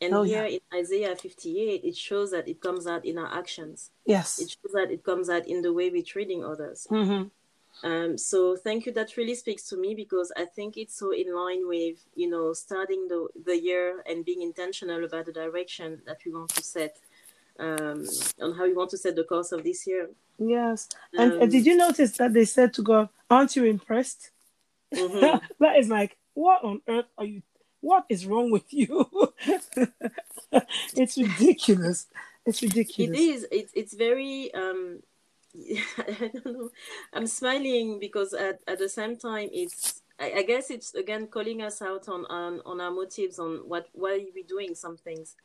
and 0.03 0.13
Oh, 0.13 0.23
here 0.23 0.45
yeah. 0.45 0.57
in 0.57 0.79
isaiah 0.81 1.15
58 1.15 1.83
it 1.83 1.95
shows 1.95 2.29
that 2.31 2.47
it 2.47 2.59
comes 2.67 2.83
out 2.93 3.03
in 3.05 3.15
our 3.17 3.31
actions 3.41 3.77
Yes. 4.05 4.39
it 4.43 4.49
shows 4.55 4.73
that 4.73 4.89
it 4.91 5.01
comes 5.03 5.27
out 5.29 5.45
in 5.53 5.61
the 5.65 5.73
way 5.77 5.89
we're 5.89 6.03
treating 6.15 6.41
others 6.51 6.79
Mm-hmm. 6.89 7.23
um, 7.89 8.17
so 8.17 8.37
thank 8.65 8.85
you. 8.85 8.91
That 8.99 9.09
really 9.17 9.35
speaks 9.43 9.63
to 9.69 9.75
me 9.83 9.89
because 10.03 10.29
I 10.43 10.45
think 10.57 10.77
it's 10.77 10.95
so 11.01 11.07
in 11.21 11.29
line 11.43 11.63
with 11.75 11.97
you 12.21 12.29
know 12.33 12.53
starting 12.65 13.01
the 13.11 13.19
the 13.49 13.57
year 13.69 13.87
and 14.09 14.23
being 14.29 14.41
intentional 14.49 15.01
about 15.07 15.25
the 15.25 15.33
direction 15.43 15.89
that 16.07 16.19
we 16.25 16.29
want 16.37 16.49
to 16.59 16.63
set 16.75 16.93
um, 17.65 17.99
on 18.43 18.49
how 18.57 18.63
we 18.69 18.73
want 18.79 18.89
to 18.91 18.97
set 18.97 19.15
the 19.15 19.23
course 19.33 19.51
of 19.55 19.63
this 19.63 19.85
year. 19.91 20.05
Yes. 20.39 20.79
And 21.19 21.31
uh, 21.33 21.39
Um, 21.43 21.49
did 21.49 21.65
you 21.69 21.75
notice 21.85 22.11
that 22.19 22.31
they 22.33 22.45
said 22.45 22.69
to 22.75 22.81
God, 22.91 23.05
"Aren't 23.29 23.55
you 23.57 23.63
impressed?" 23.75 24.21
mhm. 24.93 25.41
that 25.61 25.77
is 25.81 25.89
like, 25.89 26.11
what 26.35 26.59
on 26.63 26.77
earth 26.87 27.09
are 27.17 27.25
you? 27.33 27.41
What 27.83 28.05
is 28.07 28.25
wrong 28.25 28.49
with 28.49 28.73
you? 28.73 29.09
it's 30.95 31.17
ridiculous. 31.17 32.07
It's 32.45 32.61
ridiculous. 32.61 33.19
is. 33.19 33.47
It's 33.51 33.73
it's 33.75 33.93
very. 33.93 34.53
Um, 34.53 35.03
I 35.97 36.29
don't 36.31 36.45
know. 36.45 36.69
I'm 37.11 37.27
smiling 37.27 37.99
because 37.99 38.33
at, 38.33 38.61
at 38.69 38.79
the 38.79 38.87
same 38.87 39.17
time 39.17 39.49
it's. 39.51 40.01
I, 40.17 40.31
I 40.37 40.43
guess 40.43 40.69
it's 40.69 40.93
again 40.93 41.27
calling 41.27 41.61
us 41.61 41.81
out 41.81 42.07
on, 42.07 42.25
on 42.27 42.61
on 42.65 42.79
our 42.79 42.91
motives 42.91 43.37
on 43.37 43.67
what 43.67 43.89
why 43.91 44.27
we're 44.33 44.47
doing 44.47 44.75
some 44.75 44.95
things. 44.95 45.35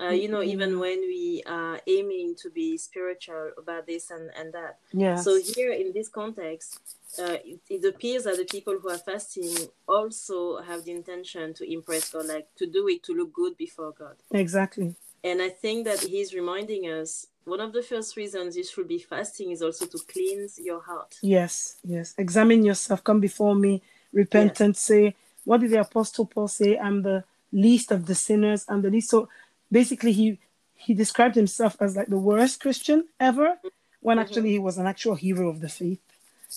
Uh, 0.00 0.08
you 0.10 0.28
know, 0.28 0.42
even 0.42 0.70
Mhm. 0.72 0.80
when 0.80 1.00
we 1.00 1.42
are 1.46 1.78
aiming 1.86 2.34
to 2.36 2.48
be 2.50 2.78
spiritual 2.78 3.50
about 3.58 3.86
this 3.86 4.10
and, 4.10 4.30
and 4.34 4.52
that. 4.54 4.78
Yes. 4.92 5.24
So 5.24 5.38
here 5.38 5.72
in 5.72 5.92
this 5.92 6.08
context, 6.08 6.78
uh, 7.18 7.36
it, 7.44 7.60
it 7.68 7.84
appears 7.84 8.24
that 8.24 8.36
the 8.38 8.46
people 8.46 8.78
who 8.78 8.88
are 8.88 8.98
fasting 8.98 9.52
also 9.86 10.58
have 10.62 10.84
the 10.84 10.92
intention 10.92 11.52
to 11.54 11.70
impress 11.70 12.10
God, 12.10 12.26
like 12.26 12.48
to 12.56 12.66
do 12.66 12.88
it 12.88 13.02
to 13.04 13.12
look 13.12 13.32
good 13.32 13.56
before 13.56 13.92
God. 13.92 14.16
exactly. 14.30 14.94
And 15.22 15.42
I 15.42 15.50
think 15.50 15.84
that 15.84 16.00
he's 16.00 16.32
reminding 16.32 16.84
us 16.88 17.26
one 17.44 17.60
of 17.60 17.72
the 17.74 17.82
first 17.82 18.16
reasons 18.16 18.56
you 18.56 18.64
should 18.64 18.88
be 18.88 18.98
fasting 18.98 19.50
is 19.50 19.60
also 19.60 19.84
to 19.86 19.98
cleanse 19.98 20.58
your 20.58 20.80
heart. 20.80 21.18
Yes. 21.20 21.76
Yes. 21.84 22.14
Examine 22.16 22.64
yourself. 22.64 23.04
Come 23.04 23.20
before 23.20 23.54
me. 23.54 23.82
Repentant. 24.12 24.78
Say, 24.78 25.14
what 25.44 25.60
did 25.60 25.70
the 25.72 25.80
apostle 25.80 26.24
Paul 26.24 26.48
say? 26.48 26.78
I'm 26.78 27.02
the 27.02 27.24
least 27.52 27.90
of 27.92 28.06
the 28.06 28.14
sinners. 28.14 28.64
I'm 28.68 28.80
the 28.82 28.90
least. 28.90 29.10
So 29.10 29.28
basically, 29.70 30.12
he 30.12 30.38
he 30.74 30.94
described 30.94 31.34
himself 31.34 31.76
as 31.80 31.96
like 31.96 32.08
the 32.08 32.18
worst 32.18 32.60
Christian 32.60 33.06
ever, 33.18 33.58
when 34.00 34.16
Mhm. 34.16 34.22
actually 34.22 34.50
he 34.50 34.58
was 34.58 34.78
an 34.78 34.86
actual 34.86 35.14
hero 35.14 35.48
of 35.48 35.60
the 35.60 35.68
faith. 35.68 36.00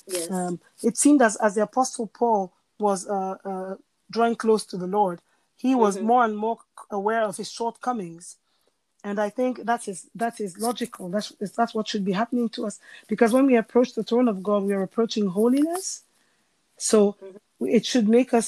Yes. 0.07 0.29
um, 0.31 0.59
it 0.81 0.97
seemed 0.97 1.21
as, 1.21 1.35
as 1.37 1.55
the 1.55 1.61
apostle 1.63 2.07
paul 2.07 2.51
was 2.79 3.07
uh, 3.07 3.37
uh, 3.45 3.75
drawing 4.11 4.35
close 4.35 4.65
to 4.65 4.75
the 4.75 4.87
lord 4.99 5.21
he 5.55 5.75
was 5.75 5.97
Mhm. 5.97 6.01
more 6.11 6.23
and 6.25 6.35
more 6.45 6.57
aware 6.89 7.21
of 7.29 7.37
his 7.37 7.49
shortcomings 7.57 8.25
and 9.03 9.17
i 9.19 9.29
think 9.29 9.53
that 9.69 9.87
is 9.87 10.09
that 10.15 10.35
is 10.41 10.57
logical 10.57 11.07
that's 11.09 11.29
that's 11.57 11.73
what 11.75 11.87
should 11.87 12.03
be 12.03 12.11
happening 12.21 12.49
to 12.49 12.65
us 12.65 12.79
because 13.07 13.31
when 13.35 13.45
we 13.45 13.55
approach 13.55 13.93
the 13.93 14.03
throne 14.03 14.27
of 14.27 14.41
god 14.49 14.63
we 14.63 14.73
are 14.73 14.81
approaching 14.89 15.27
holiness 15.27 16.03
so 16.77 17.15
Mhm. 17.21 17.39
it 17.77 17.85
should 17.85 18.07
make 18.09 18.33
us 18.33 18.47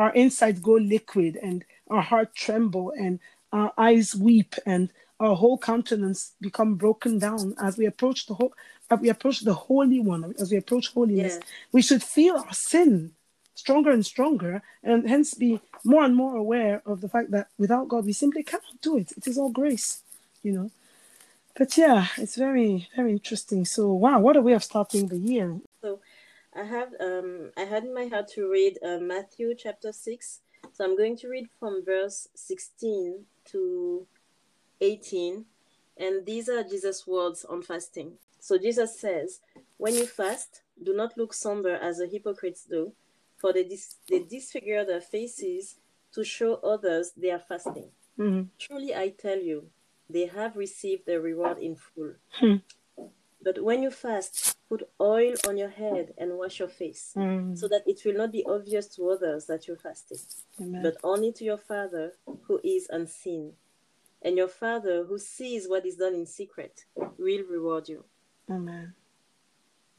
our 0.00 0.12
insides 0.14 0.58
go 0.60 0.72
liquid 0.96 1.32
and 1.48 1.64
our 1.92 2.02
heart 2.10 2.34
tremble 2.34 2.88
and 3.04 3.20
our 3.52 3.72
eyes 3.78 4.14
weep 4.14 4.54
and 4.66 4.90
our 5.20 5.34
whole 5.34 5.58
countenance 5.58 6.32
become 6.40 6.74
broken 6.76 7.18
down 7.18 7.54
as 7.60 7.76
we 7.78 7.86
approach 7.86 8.26
the 8.26 8.34
whole 8.34 8.52
as 8.90 9.00
we 9.00 9.08
approach 9.08 9.40
the 9.40 9.54
holy 9.54 10.00
one 10.00 10.34
as 10.38 10.50
we 10.50 10.56
approach 10.56 10.92
holiness 10.92 11.36
Yeah. 11.36 11.46
we 11.72 11.82
should 11.82 12.02
feel 12.02 12.36
our 12.36 12.52
sin 12.52 13.12
stronger 13.54 13.90
and 13.90 14.04
stronger 14.06 14.62
and 14.84 15.08
hence 15.08 15.34
be 15.34 15.60
more 15.84 16.04
and 16.04 16.14
more 16.14 16.36
aware 16.36 16.82
of 16.86 17.00
the 17.00 17.08
fact 17.08 17.30
that 17.32 17.48
without 17.58 17.88
god 17.88 18.04
we 18.06 18.12
simply 18.12 18.42
cannot 18.42 18.80
do 18.80 18.96
it 18.98 19.12
it 19.16 19.26
is 19.26 19.36
all 19.38 19.50
grace 19.50 20.02
you 20.42 20.52
know 20.52 20.70
but 21.56 21.76
yeah 21.76 22.06
it's 22.18 22.36
very 22.36 22.88
very 22.94 23.10
interesting 23.12 23.64
so 23.64 23.92
wow 23.92 24.20
what 24.20 24.36
a 24.36 24.40
way 24.42 24.52
of 24.52 24.62
starting 24.62 25.08
the 25.08 25.18
year 25.18 25.58
So 25.82 26.00
I 26.54 26.64
have 26.64 26.90
um 27.00 27.50
I 27.56 27.64
had 27.72 27.82
in 27.84 27.92
my 27.94 28.06
heart 28.12 28.28
to 28.34 28.48
read 28.50 28.78
uh, 28.82 28.98
Matthew 28.98 29.54
chapter 29.54 29.92
6. 29.92 30.40
So 30.78 30.84
I'm 30.84 30.96
going 30.96 31.16
to 31.16 31.28
read 31.28 31.48
from 31.58 31.84
verse 31.84 32.28
16 32.36 33.24
to 33.46 34.06
18 34.80 35.44
and 35.96 36.24
these 36.24 36.48
are 36.48 36.62
Jesus 36.62 37.04
words 37.04 37.44
on 37.44 37.62
fasting. 37.62 38.12
So 38.38 38.56
Jesus 38.58 39.00
says, 39.00 39.40
"When 39.76 39.94
you 39.96 40.06
fast, 40.06 40.62
do 40.80 40.94
not 40.94 41.16
look 41.16 41.34
somber 41.34 41.74
as 41.74 41.98
the 41.98 42.06
hypocrites 42.06 42.64
do, 42.64 42.92
for 43.38 43.52
they 43.52 43.64
dis- 43.64 43.96
they 44.08 44.20
disfigure 44.20 44.84
their 44.84 45.00
faces 45.00 45.80
to 46.12 46.22
show 46.22 46.54
others 46.62 47.10
they 47.16 47.32
are 47.32 47.40
fasting. 47.40 47.90
Mhm. 48.16 48.50
Truly 48.60 48.94
I 48.94 49.08
tell 49.08 49.40
you, 49.40 49.72
they 50.08 50.26
have 50.26 50.56
received 50.56 51.06
their 51.06 51.20
reward 51.20 51.58
in 51.58 51.74
full." 51.74 52.14
Hmm. 52.38 52.58
But 53.42 53.62
when 53.62 53.82
you 53.82 53.90
fast, 53.90 54.56
put 54.68 54.88
oil 55.00 55.34
on 55.46 55.56
your 55.56 55.68
head 55.70 56.12
and 56.18 56.36
wash 56.38 56.58
your 56.58 56.68
face, 56.68 57.12
Mm, 57.16 57.56
so 57.56 57.68
that 57.68 57.82
it 57.86 58.02
will 58.04 58.14
not 58.16 58.32
be 58.32 58.44
obvious 58.44 58.86
to 58.96 59.08
others 59.10 59.46
that 59.46 59.66
you're 59.68 59.76
fasting, 59.76 60.18
amen. 60.60 60.82
but 60.82 60.96
only 61.04 61.32
to 61.32 61.44
your 61.44 61.56
Father 61.56 62.12
who 62.46 62.60
is 62.64 62.88
unseen. 62.90 63.52
And 64.22 64.36
your 64.36 64.48
Father 64.48 65.04
who 65.04 65.18
sees 65.18 65.68
what 65.68 65.86
is 65.86 65.96
done 65.96 66.14
in 66.14 66.26
secret 66.26 66.84
will 66.96 67.44
reward 67.48 67.88
you. 67.88 68.04
amen 68.50 68.94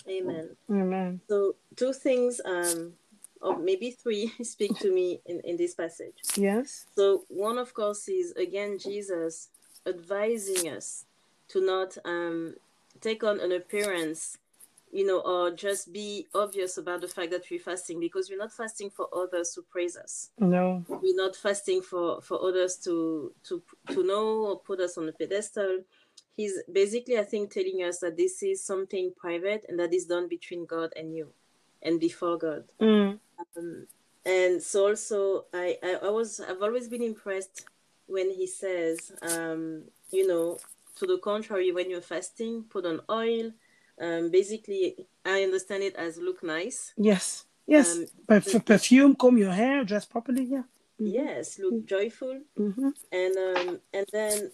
Amen. 0.08 0.56
amen 0.70 1.22
So, 1.30 1.56
two 1.76 1.94
things, 1.94 2.42
um, 2.46 2.94
or 3.42 3.58
maybe 3.58 3.92
three, 3.92 4.32
speak 4.44 4.78
to 4.80 4.92
me 4.94 5.22
in, 5.26 5.40
in 5.46 5.56
this 5.58 5.76
passage. 5.76 6.18
yes 6.36 6.86
So, 6.96 7.24
one, 7.30 7.58
of 7.58 7.74
course, 7.74 8.08
is 8.10 8.32
again 8.34 8.78
Jesus 8.78 9.50
advising 9.88 10.70
us 10.70 11.06
to 11.50 11.62
not 11.66 11.98
um, 12.06 12.56
take 13.02 13.24
on 13.24 13.40
an 13.40 13.52
appearance, 13.52 14.38
you 14.92 15.06
know, 15.06 15.20
or 15.20 15.52
just 15.52 15.94
be 15.94 16.28
obvious 16.34 16.78
about 16.78 17.02
the 17.02 17.08
fact 17.08 17.32
that 17.32 17.44
we're 17.50 17.60
fasting 17.60 18.00
because 18.00 18.30
we're 18.30 18.38
not 18.40 18.52
fasting 18.52 18.90
for 18.90 19.08
others 19.16 19.52
to 19.56 19.62
praise 19.62 19.96
us. 19.96 20.32
no 20.40 20.84
We're 20.88 21.16
not 21.16 21.36
fasting 21.36 21.82
for, 21.82 22.22
for 22.22 22.42
others 22.42 22.76
to, 22.86 23.34
to, 23.46 23.62
to 23.92 24.04
know 24.04 24.46
or 24.46 24.60
put 24.60 24.80
us 24.80 24.98
on 24.98 25.08
a 25.10 25.12
pedestal. 25.12 25.82
He's 26.36 26.54
basically, 26.72 27.18
I 27.20 27.24
think, 27.24 27.52
telling 27.52 27.84
us 27.84 28.00
that 28.00 28.18
this 28.18 28.42
is 28.44 28.64
something 28.64 29.14
private 29.18 29.66
and 29.68 29.80
that 29.80 29.94
is 29.94 30.06
done 30.06 30.28
between 30.28 30.66
God 30.66 30.94
and 30.96 31.14
you 31.16 31.30
and 31.82 32.00
before 32.00 32.38
God. 32.38 32.64
Mm, 32.82 33.20
Um, 33.58 33.88
and 34.26 34.62
so 34.62 34.90
also 34.90 35.46
I, 35.54 35.78
I 35.84 36.00
I 36.04 36.10
was 36.10 36.40
I've 36.40 36.62
always 36.62 36.88
been 36.88 37.04
impressed 37.04 37.66
when 38.08 38.30
he 38.30 38.48
says 38.48 39.12
um, 39.22 39.84
you 40.12 40.28
know 40.28 40.58
to 41.00 41.08
the 41.08 41.18
contrary 41.18 41.72
when 41.72 41.90
you're 41.90 42.02
fasting 42.02 42.64
put 42.70 42.86
on 42.86 43.02
oil. 43.10 43.52
Um, 44.02 44.32
basically 44.32 45.08
I 45.26 45.44
understand 45.44 45.84
it 45.84 45.96
as 45.96 46.18
look 46.18 46.44
nice. 46.44 46.94
Yes 46.98 47.46
yes. 47.68 47.96
Um, 47.96 48.06
but 48.28 48.46
the- 48.46 48.60
perfume 48.60 49.16
comb 49.16 49.38
your 49.38 49.52
hair 49.52 49.84
dress 49.84 50.06
properly 50.06 50.44
yeah. 50.44 50.64
Yes 50.98 51.60
look 51.60 51.86
joyful. 51.86 52.40
Hmm 52.58 52.90
and 53.12 53.36
um, 53.38 53.80
and 53.94 54.06
then 54.12 54.52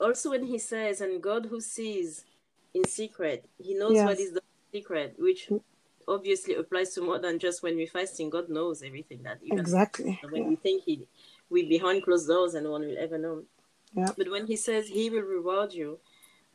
also 0.00 0.30
when 0.30 0.44
he 0.44 0.58
says 0.58 1.00
and 1.00 1.22
God 1.22 1.46
who 1.46 1.60
sees 1.60 2.24
in 2.74 2.84
secret 2.86 3.48
he 3.58 3.74
knows 3.74 3.96
what 4.06 4.18
Yes. 4.18 4.20
is 4.20 4.32
the 4.32 4.42
secret 4.72 5.14
which 5.18 5.50
obviously 6.08 6.54
applies 6.54 6.94
to 6.94 7.00
more 7.00 7.18
than 7.18 7.38
just 7.38 7.62
when 7.62 7.76
we're 7.76 7.86
fasting. 7.86 8.30
God 8.30 8.48
knows 8.48 8.82
everything 8.82 9.22
that 9.22 9.38
even 9.42 9.58
exactly 9.58 10.18
when 10.28 10.42
yeah. 10.42 10.48
we 10.48 10.56
think 10.56 10.82
he 10.84 11.06
we 11.50 11.68
behind 11.68 12.02
closed 12.02 12.26
doors 12.28 12.54
and 12.54 12.64
no 12.64 12.72
one 12.72 12.82
will 12.82 12.98
ever 12.98 13.18
know. 13.18 13.42
Yeah. 13.94 14.12
But 14.16 14.30
when 14.30 14.46
he 14.46 14.56
says 14.56 14.88
he 14.88 15.10
will 15.10 15.22
reward 15.22 15.72
you, 15.74 16.00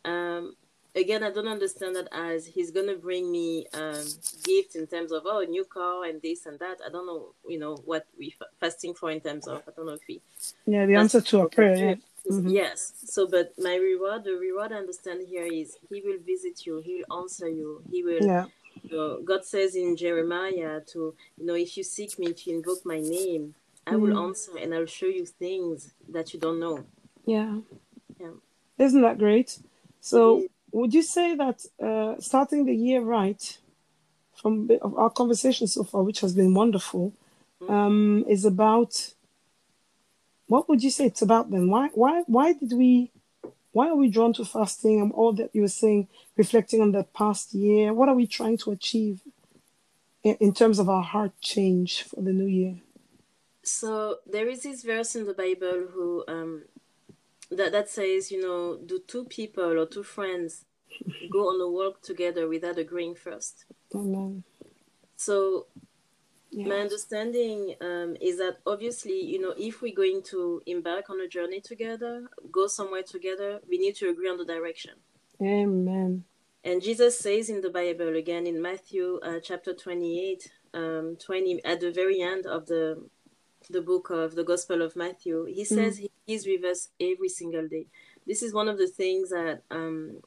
um, 0.05 0.55
again 0.95 1.23
I 1.23 1.31
don't 1.31 1.47
understand 1.47 1.95
that 1.97 2.09
as 2.13 2.45
he's 2.47 2.71
gonna 2.71 2.95
bring 2.97 3.31
me 3.31 3.67
um, 3.73 4.05
gifts 4.43 4.75
in 4.75 4.87
terms 4.87 5.11
of 5.11 5.23
oh 5.25 5.41
a 5.41 5.47
new 5.47 5.65
car 5.65 6.05
and 6.05 6.21
this 6.21 6.45
and 6.47 6.59
that. 6.59 6.79
I 6.85 6.89
don't 6.91 7.07
know, 7.07 7.35
you 7.47 7.59
know 7.59 7.77
what 7.85 8.07
we 8.19 8.31
fa- 8.31 8.47
fasting 8.59 8.95
for 8.95 9.11
in 9.11 9.21
terms 9.21 9.47
of. 9.47 9.63
I 9.67 9.71
don't 9.75 9.87
know 9.87 9.93
if 9.93 10.03
he 10.07 10.21
yeah 10.67 10.85
the 10.87 10.95
answer 10.95 11.21
to 11.21 11.41
a 11.41 11.49
prayer 11.49 11.77
yeah 11.77 11.95
Mhm. 12.29 12.53
Yes. 12.53 12.93
So, 13.05 13.27
but 13.27 13.53
my 13.59 13.75
reward, 13.77 14.25
the 14.25 14.33
reward 14.33 14.73
I 14.73 14.77
understand 14.77 15.21
here 15.27 15.45
is 15.45 15.77
He 15.89 16.01
will 16.01 16.19
visit 16.25 16.65
you. 16.65 16.81
He 16.85 17.03
will 17.09 17.21
answer 17.23 17.49
you. 17.49 17.83
He 17.91 18.03
will 18.03 18.21
yeah 18.21 18.45
So 18.89 19.21
God 19.25 19.45
says 19.45 19.75
in 19.75 19.97
Jeremiah 19.97 20.81
to, 20.93 21.15
you 21.37 21.45
know, 21.45 21.55
if 21.55 21.77
you 21.77 21.83
seek 21.83 22.19
me, 22.19 22.27
if 22.31 22.47
you 22.47 22.55
invoke 22.57 22.85
my 22.85 23.01
name, 23.01 23.55
I 23.87 23.95
will 23.97 24.13
Mm. 24.13 24.27
answer 24.29 24.57
and 24.57 24.73
I'll 24.75 24.85
show 24.87 25.07
you 25.07 25.25
things 25.25 25.93
that 26.09 26.33
you 26.33 26.39
don't 26.39 26.59
know. 26.59 26.87
Yeah. 27.27 27.59
Yeah. 28.19 28.31
Isn't 28.79 29.01
that 29.01 29.19
great? 29.19 29.59
So, 30.01 30.47
would 30.71 30.93
you 30.93 31.03
say 31.03 31.35
that 31.35 31.65
uh, 31.87 32.19
starting 32.19 32.65
the 32.65 32.75
year 32.75 33.01
right, 33.01 33.43
from 34.41 34.69
our 34.81 35.09
conversation 35.09 35.67
so 35.67 35.83
far, 35.83 36.01
which 36.03 36.21
has 36.21 36.33
been 36.33 36.53
wonderful, 36.53 37.13
Mm. 37.59 37.69
um, 37.71 38.25
is 38.27 38.45
about 38.45 39.15
what 40.47 40.69
would 40.69 40.83
you 40.83 40.91
say 40.91 41.05
it's 41.07 41.23
about 41.23 41.49
then? 41.49 41.69
Why, 41.69 41.89
why, 41.93 42.23
why 42.27 42.53
did 42.53 42.73
we, 42.73 43.11
why 43.71 43.89
are 43.89 43.95
we 43.95 44.09
drawn 44.09 44.33
to 44.33 44.45
fasting 44.45 45.01
and 45.01 45.11
all 45.11 45.33
that 45.33 45.49
you 45.53 45.61
were 45.61 45.67
saying, 45.67 46.07
reflecting 46.35 46.81
on 46.81 46.91
the 46.91 47.03
past 47.03 47.55
year? 47.55 47.93
What 47.93 48.09
are 48.09 48.15
we 48.15 48.27
trying 48.27 48.57
to 48.59 48.71
achieve 48.71 49.21
in, 50.23 50.35
in 50.35 50.53
terms 50.53 50.77
of 50.77 50.87
our 50.87 51.01
heart 51.01 51.31
change 51.41 52.03
for 52.03 52.21
the 52.21 52.31
new 52.31 52.45
year? 52.45 52.75
So 53.63 54.17
there 54.25 54.47
is 54.47 54.61
this 54.61 54.83
verse 54.83 55.15
in 55.15 55.25
the 55.25 55.33
Bible 55.33 55.87
who 55.91 56.23
um 56.27 56.63
that 57.51 57.71
that 57.71 57.89
says, 57.89 58.31
you 58.31 58.41
know, 58.41 58.77
do 58.85 58.99
two 59.07 59.25
people 59.25 59.79
or 59.79 59.85
two 59.85 60.03
friends 60.03 60.65
go 61.31 61.49
on 61.49 61.61
a 61.61 61.69
walk 61.69 62.01
together 62.01 62.47
without 62.47 62.77
agreeing 62.77 63.15
first? 63.15 63.65
Amen. 63.95 64.43
So 65.15 65.67
Yeah. 66.49 66.67
my 66.69 66.79
understanding 66.79 67.75
um, 67.81 68.15
is 68.21 68.37
that 68.37 68.57
obviously, 68.65 69.19
you 69.33 69.39
know, 69.39 69.53
if 69.57 69.81
we're 69.81 69.93
going 70.03 70.21
to 70.31 70.61
embark 70.65 71.09
on 71.09 71.19
a 71.21 71.27
journey 71.27 71.59
together, 71.61 72.29
go 72.51 72.67
somewhere 72.67 73.03
together, 73.03 73.59
we 73.69 73.77
need 73.77 73.95
to 73.97 74.09
agree 74.09 74.29
on 74.29 74.37
the 74.37 74.45
direction. 74.45 74.95
Amen. 75.41 76.23
And 76.63 76.81
Jesus 76.81 77.17
says 77.19 77.49
in 77.49 77.61
the 77.61 77.69
Bible 77.69 78.15
again 78.15 78.47
in 78.47 78.61
Matthew 78.61 79.19
uh, 79.23 79.39
chapter 79.41 79.73
28, 79.73 80.51
um, 80.73 81.15
20, 81.23 81.63
at 81.65 81.79
the 81.79 81.91
very 81.91 82.21
end 82.21 82.45
of 82.45 82.65
the 82.65 83.07
the 83.69 83.81
book 83.81 84.09
of 84.09 84.35
the 84.35 84.43
Gospel 84.43 84.81
of 84.81 84.95
Matthew, 84.95 85.45
he 85.45 85.65
says 85.65 85.97
he 85.97 86.11
is 86.27 86.45
with 86.45 86.63
us 86.63 86.89
every 86.99 87.29
single 87.29 87.67
day. 87.67 87.87
This 88.25 88.41
is 88.41 88.53
one 88.53 88.67
of 88.67 88.77
the 88.77 88.87
things 88.87 89.29
that 89.29 89.61
um, 89.71 90.17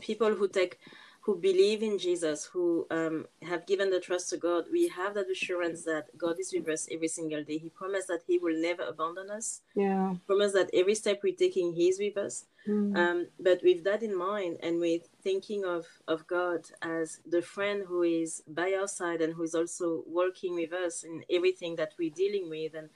people 0.00 0.34
who 0.34 0.48
take 0.48 0.78
who 1.26 1.36
believe 1.36 1.82
in 1.82 1.98
Jesus, 1.98 2.44
who 2.44 2.86
um, 2.88 3.26
have 3.42 3.66
given 3.66 3.90
the 3.90 3.98
trust 3.98 4.30
to 4.30 4.36
God, 4.36 4.66
we 4.70 4.86
have 4.86 5.14
that 5.14 5.28
assurance 5.28 5.82
that 5.82 6.16
God 6.16 6.36
is 6.38 6.52
with 6.54 6.68
us 6.68 6.86
every 6.88 7.08
single 7.08 7.42
day. 7.42 7.58
He 7.58 7.68
promised 7.68 8.06
that 8.06 8.20
He 8.28 8.38
will 8.38 8.56
never 8.56 8.84
abandon 8.84 9.28
us. 9.30 9.60
Yeah. 9.74 10.14
Promised 10.28 10.54
that 10.54 10.70
every 10.72 10.94
step 10.94 11.20
we're 11.24 11.34
taking, 11.34 11.72
He's 11.72 11.98
with 11.98 12.16
us. 12.16 12.44
Mm. 12.66 12.96
Um, 12.96 13.26
but 13.38 13.60
with 13.62 13.84
that 13.84 14.02
in 14.02 14.16
mind, 14.16 14.58
and 14.62 14.80
with 14.80 15.08
thinking 15.22 15.64
of, 15.64 15.86
of 16.08 16.26
God 16.26 16.66
as 16.82 17.20
the 17.26 17.42
friend 17.42 17.84
who 17.86 18.02
is 18.02 18.42
by 18.48 18.72
our 18.72 18.88
side 18.88 19.20
and 19.20 19.34
who 19.34 19.42
is 19.42 19.54
also 19.54 20.02
working 20.06 20.54
with 20.54 20.72
us 20.72 21.04
in 21.04 21.24
everything 21.30 21.76
that 21.76 21.92
we're 21.98 22.10
dealing 22.10 22.50
with 22.50 22.74
and 22.74 22.88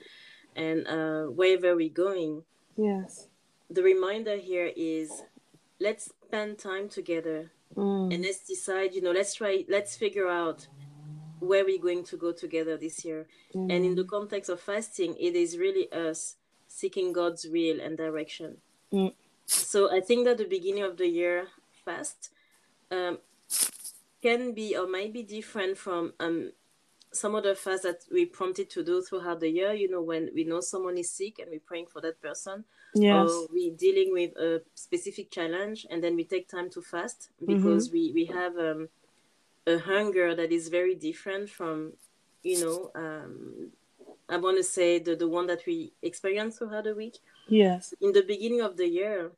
and 0.56 0.86
uh, 0.88 1.30
wherever 1.30 1.76
we're 1.76 1.88
going, 1.88 2.42
yes. 2.76 3.28
the 3.70 3.82
reminder 3.84 4.36
here 4.36 4.72
is 4.76 5.22
let's 5.78 6.06
spend 6.26 6.58
time 6.58 6.88
together 6.88 7.52
Mm. 7.76 8.12
and 8.12 8.24
let's 8.24 8.46
decide. 8.46 8.94
You 8.94 9.02
know, 9.02 9.12
let's 9.12 9.34
try. 9.34 9.64
Let's 9.68 9.96
figure 9.96 10.28
out 10.28 10.66
where 11.38 11.64
we're 11.64 11.80
going 11.80 12.04
to 12.04 12.16
go 12.16 12.32
together 12.32 12.76
this 12.76 13.04
year. 13.04 13.26
And 13.54 13.70
in 13.70 13.94
the 13.94 14.04
context 14.04 14.50
of 14.50 14.60
fasting, 14.60 15.16
it 15.18 15.34
is 15.34 15.56
really 15.56 15.90
us 15.92 16.36
seeking 16.68 17.12
God's 17.12 17.46
will 17.46 17.80
and 17.80 17.96
direction. 17.96 18.58
Mm. 18.92 19.14
So 19.50 19.90
I 19.92 20.00
think 20.00 20.24
that 20.26 20.38
the 20.38 20.44
beginning 20.44 20.84
of 20.84 20.96
the 20.96 21.06
year 21.08 21.48
fast 21.84 22.30
um, 22.90 23.18
can 24.22 24.52
be 24.52 24.76
or 24.76 24.86
might 24.86 25.12
be 25.12 25.22
different 25.22 25.76
from 25.76 26.12
um, 26.20 26.52
some 27.12 27.34
other 27.34 27.54
fasts 27.54 27.84
that 27.84 28.04
we 28.12 28.26
prompted 28.26 28.70
to 28.70 28.84
do 28.84 29.02
throughout 29.02 29.40
the 29.40 29.48
year. 29.48 29.72
You 29.72 29.90
know, 29.90 30.02
when 30.02 30.30
we 30.34 30.44
know 30.44 30.60
someone 30.60 30.96
is 30.96 31.10
sick 31.10 31.38
and 31.40 31.50
we're 31.50 31.60
praying 31.60 31.86
for 31.86 32.00
that 32.02 32.20
person, 32.20 32.64
Yes. 32.94 33.28
or 33.28 33.46
we're 33.52 33.74
dealing 33.76 34.12
with 34.12 34.36
a 34.36 34.62
specific 34.74 35.30
challenge 35.30 35.86
and 35.90 36.02
then 36.02 36.16
we 36.16 36.24
take 36.24 36.48
time 36.48 36.70
to 36.70 36.82
fast 36.82 37.30
because 37.46 37.90
we, 37.92 38.12
we 38.12 38.24
have 38.26 38.56
um, 38.58 38.88
a 39.66 39.78
hunger 39.78 40.34
that 40.34 40.52
is 40.52 40.68
very 40.68 40.94
different 40.94 41.48
from, 41.50 41.92
you 42.42 42.60
know, 42.64 42.90
um, 42.94 43.70
I 44.30 44.36
want 44.36 44.56
to 44.58 44.64
say 44.64 44.98
the, 44.98 45.16
the 45.16 45.28
one 45.28 45.46
that 45.48 45.66
we 45.66 45.92
experience 46.02 46.58
throughout 46.58 46.84
the 46.84 46.94
week. 46.94 47.18
Yes. 47.48 47.94
In 48.00 48.12
the 48.12 48.22
beginning 48.22 48.60
of 48.60 48.76
the 48.76 48.88
year, 48.88 49.32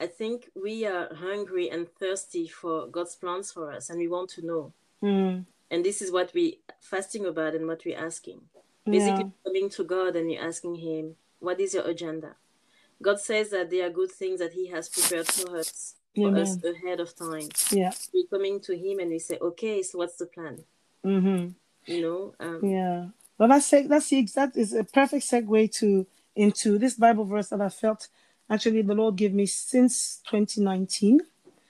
I 0.00 0.06
think 0.06 0.50
we 0.54 0.86
are 0.86 1.14
hungry 1.14 1.70
and 1.70 1.88
thirsty 1.88 2.48
for 2.48 2.86
God's 2.86 3.16
plans 3.16 3.52
for 3.52 3.72
us 3.72 3.90
and 3.90 3.98
we 3.98 4.08
want 4.08 4.30
to 4.30 4.46
know. 4.46 4.72
Mm. 5.02 5.44
And 5.70 5.84
this 5.84 6.00
is 6.00 6.10
what 6.10 6.32
we 6.34 6.60
fasting 6.80 7.26
about 7.26 7.54
and 7.54 7.66
what 7.66 7.82
we're 7.84 7.98
asking. 7.98 8.40
Yeah. 8.86 8.92
Basically 8.92 9.32
coming 9.44 9.68
to 9.70 9.84
God 9.84 10.16
and 10.16 10.30
you're 10.32 10.46
asking 10.46 10.76
him, 10.76 11.16
what 11.40 11.60
is 11.60 11.74
your 11.74 11.84
agenda? 11.84 12.36
God 13.00 13.20
says 13.20 13.50
that 13.50 13.70
there 13.70 13.86
are 13.86 13.90
good 13.90 14.10
things 14.10 14.40
that 14.40 14.52
He 14.52 14.68
has 14.68 14.88
prepared 14.88 15.26
for 15.28 15.58
us 15.58 15.94
for 16.14 16.28
Amen. 16.28 16.42
us 16.42 16.62
ahead 16.64 17.00
of 17.00 17.14
time. 17.16 17.48
Yeah. 17.70 17.92
We're 18.12 18.26
coming 18.26 18.60
to 18.62 18.76
Him 18.76 18.98
and 18.98 19.10
we 19.10 19.18
say, 19.18 19.38
okay, 19.40 19.82
so 19.82 19.98
what's 19.98 20.16
the 20.16 20.26
plan? 20.26 20.64
Mm-hmm. 21.04 21.48
You 21.92 22.02
know, 22.02 22.34
um, 22.40 22.64
Yeah. 22.64 23.06
Well, 23.38 23.48
that's 23.48 23.70
that's 23.70 24.08
the 24.10 24.18
exact 24.18 24.56
is 24.56 24.72
a 24.72 24.84
perfect 24.84 25.24
segue 25.24 25.72
to 25.78 26.06
into 26.34 26.78
this 26.78 26.94
Bible 26.94 27.24
verse 27.24 27.48
that 27.48 27.60
I 27.60 27.68
felt 27.68 28.08
actually 28.50 28.82
the 28.82 28.94
Lord 28.94 29.16
gave 29.16 29.32
me 29.32 29.46
since 29.46 30.20
2019, 30.28 31.20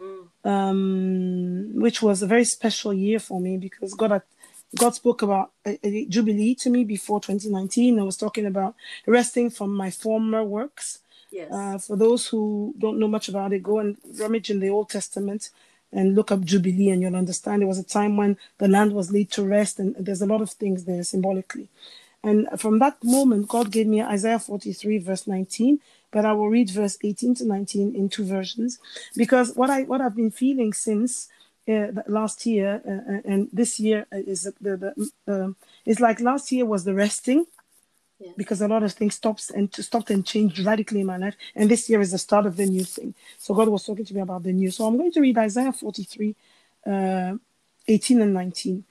mm, 0.01 0.49
um, 0.49 1.71
which 1.75 2.01
was 2.03 2.23
a 2.23 2.27
very 2.27 2.45
special 2.45 2.93
year 2.95 3.19
for 3.19 3.41
me 3.41 3.59
because 3.59 3.95
God 3.95 4.11
had 4.11 4.23
God 4.77 4.95
spoke 4.95 5.23
about 5.23 5.53
a, 5.67 5.79
a 5.87 6.05
jubilee 6.07 6.55
to 6.57 6.71
me 6.71 6.85
before 6.85 7.21
2019. 7.21 7.99
I 7.99 8.03
was 8.03 8.17
talking 8.17 8.47
about 8.47 8.75
resting 9.07 9.51
from 9.51 9.75
my 9.75 9.91
former 9.91 10.45
works. 10.45 11.01
yes, 11.31 11.51
Uh, 11.53 11.79
for 11.79 11.97
those 11.97 12.29
who 12.29 12.75
don't 12.79 12.99
know 12.99 13.09
much 13.09 13.29
about 13.29 13.53
it, 13.53 13.63
go 13.63 13.79
and 13.79 13.97
rummage 14.19 14.51
in 14.51 14.61
the 14.61 14.71
Old 14.71 14.91
Testament 14.91 15.51
and 15.93 16.15
look 16.15 16.31
up 16.31 16.43
Jubilee, 16.43 16.91
and 16.91 17.03
you'll 17.03 17.17
understand 17.17 17.63
it 17.63 17.67
was 17.67 17.79
a 17.79 17.85
time 17.85 18.17
when 18.17 18.37
the 18.59 18.69
land 18.69 18.93
was 18.93 19.11
laid 19.11 19.31
to 19.33 19.43
rest, 19.43 19.79
and 19.79 19.95
there's 19.99 20.23
a 20.23 20.27
lot 20.27 20.43
of 20.43 20.51
things 20.51 20.85
there 20.85 21.03
symbolically. 21.03 21.69
And 22.23 22.49
from 22.59 22.79
that 22.81 23.03
moment, 23.03 23.49
God 23.49 23.71
gave 23.71 23.87
me 23.87 24.03
Isaiah 24.03 24.39
43, 24.39 24.99
verse 24.99 25.27
19, 25.27 25.81
but 26.11 26.25
I 26.25 26.33
will 26.33 26.49
read 26.49 26.71
verse 26.71 26.99
18 27.03 27.37
to 27.37 27.45
19 27.47 27.95
in 27.95 28.09
two 28.09 28.25
versions 28.25 28.79
because 29.17 29.55
what 29.55 29.71
I 29.71 29.83
what 29.83 30.01
I've 30.01 30.17
been 30.17 30.31
feeling 30.31 30.73
since 30.73 31.29
uh, 31.69 31.89
last 32.07 32.47
year 32.47 32.81
uh, 32.87 33.13
uh, 33.13 33.21
and 33.25 33.49
this 33.53 33.79
year 33.79 34.07
is 34.11 34.51
the, 34.61 34.95
the 35.27 35.55
it's 35.85 36.01
like 36.01 36.21
last 36.21 36.51
year 36.51 36.65
was 36.65 36.85
the 36.85 36.95
resting 36.95 37.47
Because 38.37 38.61
a 38.61 38.69
lot 38.69 38.83
of 38.83 38.93
things 38.93 39.15
stops 39.15 39.51
and 39.51 39.73
stopped 39.75 40.11
and 40.11 40.27
changed 40.27 40.59
radically 40.61 41.01
in 41.01 41.07
my 41.07 41.17
life. 41.17 41.37
And 41.55 41.71
this 41.71 41.89
year 41.89 42.01
is 42.01 42.11
the 42.13 42.19
start 42.19 42.47
of 42.47 42.57
the 42.57 42.67
new 42.67 42.85
thing. 42.85 43.15
So 43.39 43.55
God 43.55 43.69
was 43.69 43.85
talking 43.85 44.05
to 44.05 44.15
me 44.15 44.21
about 44.21 44.43
the 44.43 44.53
new. 44.53 44.71
So 44.71 44.87
I'm 44.87 44.97
going 44.97 45.13
to 45.13 45.21
read 45.21 45.39
Isaiah 45.39 45.73
43, 45.73 46.37
uh, 46.87 47.35
18 47.87 48.21
and 48.21 48.35
19. 48.35 48.85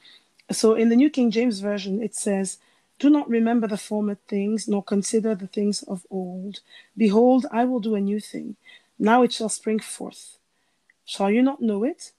So 0.52 0.76
in 0.76 0.90
the 0.90 0.96
New 0.96 1.10
King 1.10 1.30
James 1.32 1.60
Version, 1.60 2.02
it 2.02 2.16
says, 2.16 2.58
Do 3.00 3.10
not 3.10 3.30
remember 3.30 3.68
the 3.68 3.78
former 3.78 4.16
things, 4.28 4.68
nor 4.68 4.82
consider 4.82 5.36
the 5.36 5.48
things 5.48 5.84
of 5.84 6.06
old. 6.10 6.62
Behold, 6.96 7.46
I 7.52 7.66
will 7.66 7.82
do 7.82 7.96
a 7.96 8.02
new 8.02 8.20
thing. 8.20 8.56
Now 8.98 9.24
it 9.24 9.34
shall 9.34 9.50
spring 9.50 9.80
forth. 9.80 10.38
Shall 11.06 11.32
you 11.32 11.42
not 11.42 11.62
know 11.62 11.84
it? 11.84 12.12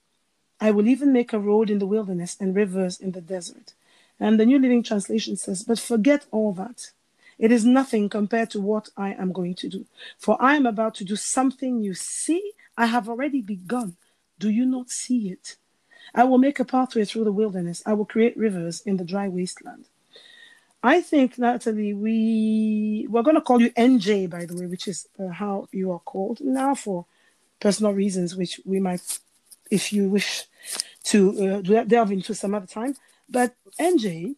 I 0.61 0.71
will 0.71 0.87
even 0.87 1.13
make 1.13 1.33
a 1.33 1.39
road 1.39 1.69
in 1.69 1.79
the 1.79 1.85
wilderness 1.85 2.37
and 2.39 2.55
rivers 2.55 2.99
in 2.99 3.11
the 3.13 3.21
desert. 3.21 3.73
And 4.19 4.39
the 4.39 4.45
New 4.45 4.59
Living 4.59 4.83
Translation 4.83 5.37
says, 5.37 5.63
But 5.63 5.79
forget 5.79 6.25
all 6.31 6.53
that. 6.53 6.91
It 7.39 7.51
is 7.53 7.63
nothing 7.63 8.09
compared 8.09 8.49
to 8.51 8.61
what 8.61 8.89
I 8.97 9.13
am 9.13 9.31
going 9.31 9.55
to 9.55 9.69
do. 9.69 9.85
For 10.17 10.37
I 10.41 10.55
am 10.55 10.65
about 10.65 10.93
to 10.95 11.05
do 11.05 11.15
something 11.15 11.81
you 11.81 11.93
see, 11.93 12.51
I 12.77 12.85
have 12.87 13.07
already 13.07 13.41
begun. 13.41 13.95
Do 14.37 14.49
you 14.49 14.65
not 14.65 14.89
see 14.89 15.29
it? 15.29 15.55
I 16.13 16.25
will 16.25 16.37
make 16.37 16.59
a 16.59 16.65
pathway 16.65 17.05
through 17.05 17.23
the 17.23 17.31
wilderness. 17.31 17.81
I 17.85 17.93
will 17.93 18.05
create 18.05 18.37
rivers 18.37 18.81
in 18.81 18.97
the 18.97 19.05
dry 19.05 19.29
wasteland. 19.29 19.85
I 20.81 21.01
think, 21.01 21.37
Natalie, 21.37 21.93
we 21.93 23.05
we're 23.09 23.21
going 23.21 23.35
to 23.35 23.41
call 23.41 23.61
you 23.61 23.71
NJ, 23.71 24.29
by 24.29 24.45
the 24.45 24.55
way, 24.55 24.65
which 24.65 24.87
is 24.87 25.07
uh, 25.19 25.27
how 25.27 25.67
you 25.71 25.91
are 25.91 25.99
called 25.99 26.39
now 26.41 26.73
for 26.73 27.05
personal 27.59 27.93
reasons, 27.93 28.35
which 28.35 28.61
we 28.65 28.79
might, 28.79 29.19
if 29.69 29.91
you 29.91 30.09
wish 30.09 30.45
to 31.03 31.63
uh, 31.67 31.83
delve 31.83 32.11
into 32.11 32.33
some 32.33 32.53
other 32.53 32.65
time. 32.65 32.95
But 33.29 33.55
NJ, 33.79 34.35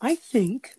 I 0.00 0.16
think 0.16 0.74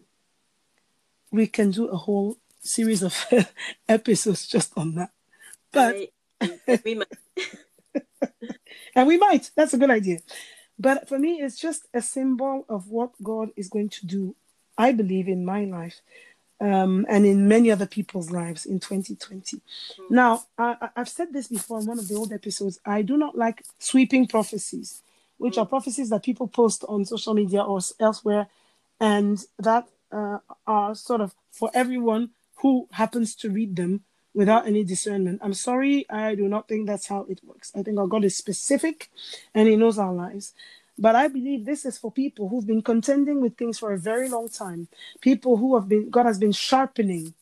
we 1.33 1.47
can 1.47 1.71
do 1.71 1.87
a 1.87 1.97
whole 1.97 2.37
series 2.61 3.03
of 3.03 3.13
episodes 3.89 4.47
just 4.47 4.71
on 4.77 4.95
that. 4.95 5.09
But 5.71 5.95
I, 6.39 6.79
we 6.85 6.95
might, 6.95 7.07
and 8.95 9.07
we 9.07 9.17
might. 9.17 9.51
That's 9.55 9.73
a 9.73 9.77
good 9.77 9.89
idea. 9.89 10.19
But 10.79 11.09
for 11.09 11.19
me, 11.19 11.41
it's 11.41 11.59
just 11.59 11.87
a 11.93 12.01
symbol 12.01 12.65
of 12.69 12.89
what 12.89 13.11
God 13.21 13.49
is 13.55 13.67
going 13.67 13.89
to 13.89 14.05
do, 14.05 14.35
I 14.77 14.91
believe, 14.91 15.27
in 15.27 15.43
my 15.43 15.65
life 15.65 16.01
um, 16.61 17.05
and 17.09 17.25
in 17.25 17.47
many 17.47 17.69
other 17.71 17.85
people's 17.87 18.31
lives 18.31 18.65
in 18.65 18.79
2020. 18.79 19.59
Now, 20.09 20.43
I, 20.57 20.89
I've 20.95 21.09
said 21.09 21.33
this 21.33 21.47
before 21.47 21.79
in 21.79 21.87
one 21.87 21.99
of 21.99 22.07
the 22.07 22.15
old 22.15 22.31
episodes. 22.31 22.79
I 22.85 23.01
do 23.01 23.17
not 23.17 23.37
like 23.37 23.63
sweeping 23.79 24.27
prophecies 24.27 25.01
which 25.43 25.57
are 25.57 25.65
prophecies 25.65 26.09
that 26.09 26.23
people 26.23 26.47
post 26.47 26.85
on 26.87 27.03
social 27.03 27.33
media 27.33 27.61
or 27.61 27.79
elsewhere, 27.99 28.47
and 29.01 29.43
that 29.59 29.85
uh, 30.13 30.39
are 30.67 30.95
sort 30.95 31.21
of 31.21 31.35
for 31.51 31.71
everyone 31.73 32.31
who 32.57 32.87
happens 32.93 33.35
to 33.37 33.49
read 33.49 33.75
them 33.77 34.01
without 34.35 34.67
any 34.67 34.83
discernment. 34.85 35.41
I'm 35.43 35.55
sorry, 35.55 36.05
I 36.09 36.35
do 36.35 36.47
not 36.49 36.67
think 36.69 36.87
that's 36.87 37.07
how 37.07 37.25
it 37.29 37.41
works. 37.43 37.71
I 37.75 37.83
think 37.83 37.99
our 37.99 38.07
God 38.07 38.25
is 38.25 38.37
specific 38.37 39.09
and 39.55 39.67
He 39.69 39.77
knows 39.77 39.99
our 39.99 40.13
lives. 40.13 40.53
But 40.99 41.15
I 41.15 41.27
believe 41.29 41.65
this 41.65 41.85
is 41.85 41.97
for 41.97 42.11
people 42.11 42.49
who've 42.49 42.67
been 42.67 42.83
contending 42.83 43.41
with 43.41 43.57
things 43.57 43.79
for 43.79 43.93
a 43.93 43.99
very 43.99 44.29
long 44.29 44.49
time, 44.49 44.87
people 45.21 45.57
who 45.57 45.75
have 45.75 45.89
been, 45.89 46.09
God 46.11 46.27
has 46.27 46.39
been 46.39 46.53
sharpening 46.53 47.33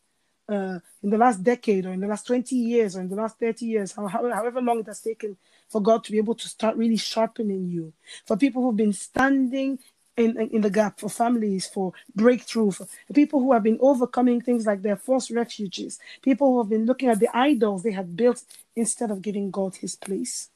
uh, 0.49 0.79
in 1.03 1.09
the 1.11 1.17
last 1.17 1.43
decade 1.43 1.85
or 1.85 1.93
in 1.93 1.99
the 2.01 2.07
last 2.07 2.27
20 2.27 2.55
years 2.55 2.95
or 2.95 3.01
in 3.01 3.09
the 3.09 3.15
last 3.15 3.39
30 3.39 3.65
years, 3.65 3.93
how, 3.93 4.07
how- 4.07 4.31
however 4.33 4.61
long 4.61 4.79
it 4.79 4.87
has 4.87 5.01
taken 5.01 5.37
for 5.69 5.81
God 5.81 6.03
to 6.05 6.11
be 6.11 6.19
able 6.19 6.35
to 6.35 6.47
start 6.47 6.77
really 6.77 6.97
sharpening 6.97 7.67
you. 7.67 7.93
For 8.25 8.37
people 8.37 8.61
who've 8.63 8.75
been 8.77 8.93
standing 8.93 9.79
in, 10.17 10.37
in, 10.51 10.61
the 10.61 10.69
gap, 10.69 10.99
for 10.99 11.09
families, 11.09 11.67
for 11.67 11.93
breakthrough, 12.15 12.71
for 12.71 12.87
people 13.13 13.39
who 13.39 13.53
have 13.53 13.63
been 13.63 13.77
overcoming 13.81 14.41
things 14.41 14.65
like 14.65 14.81
their 14.81 14.95
forced 14.95 15.31
refugees, 15.31 15.99
people 16.21 16.51
who 16.51 16.57
have 16.59 16.69
been 16.69 16.85
looking 16.85 17.09
at 17.09 17.19
the 17.19 17.35
idols 17.35 17.83
they 17.83 17.91
had 17.91 18.15
built 18.15 18.43
instead 18.75 19.11
of 19.11 19.21
giving 19.21 19.51
God 19.51 19.75
his 19.75 19.95
place. 19.95 20.49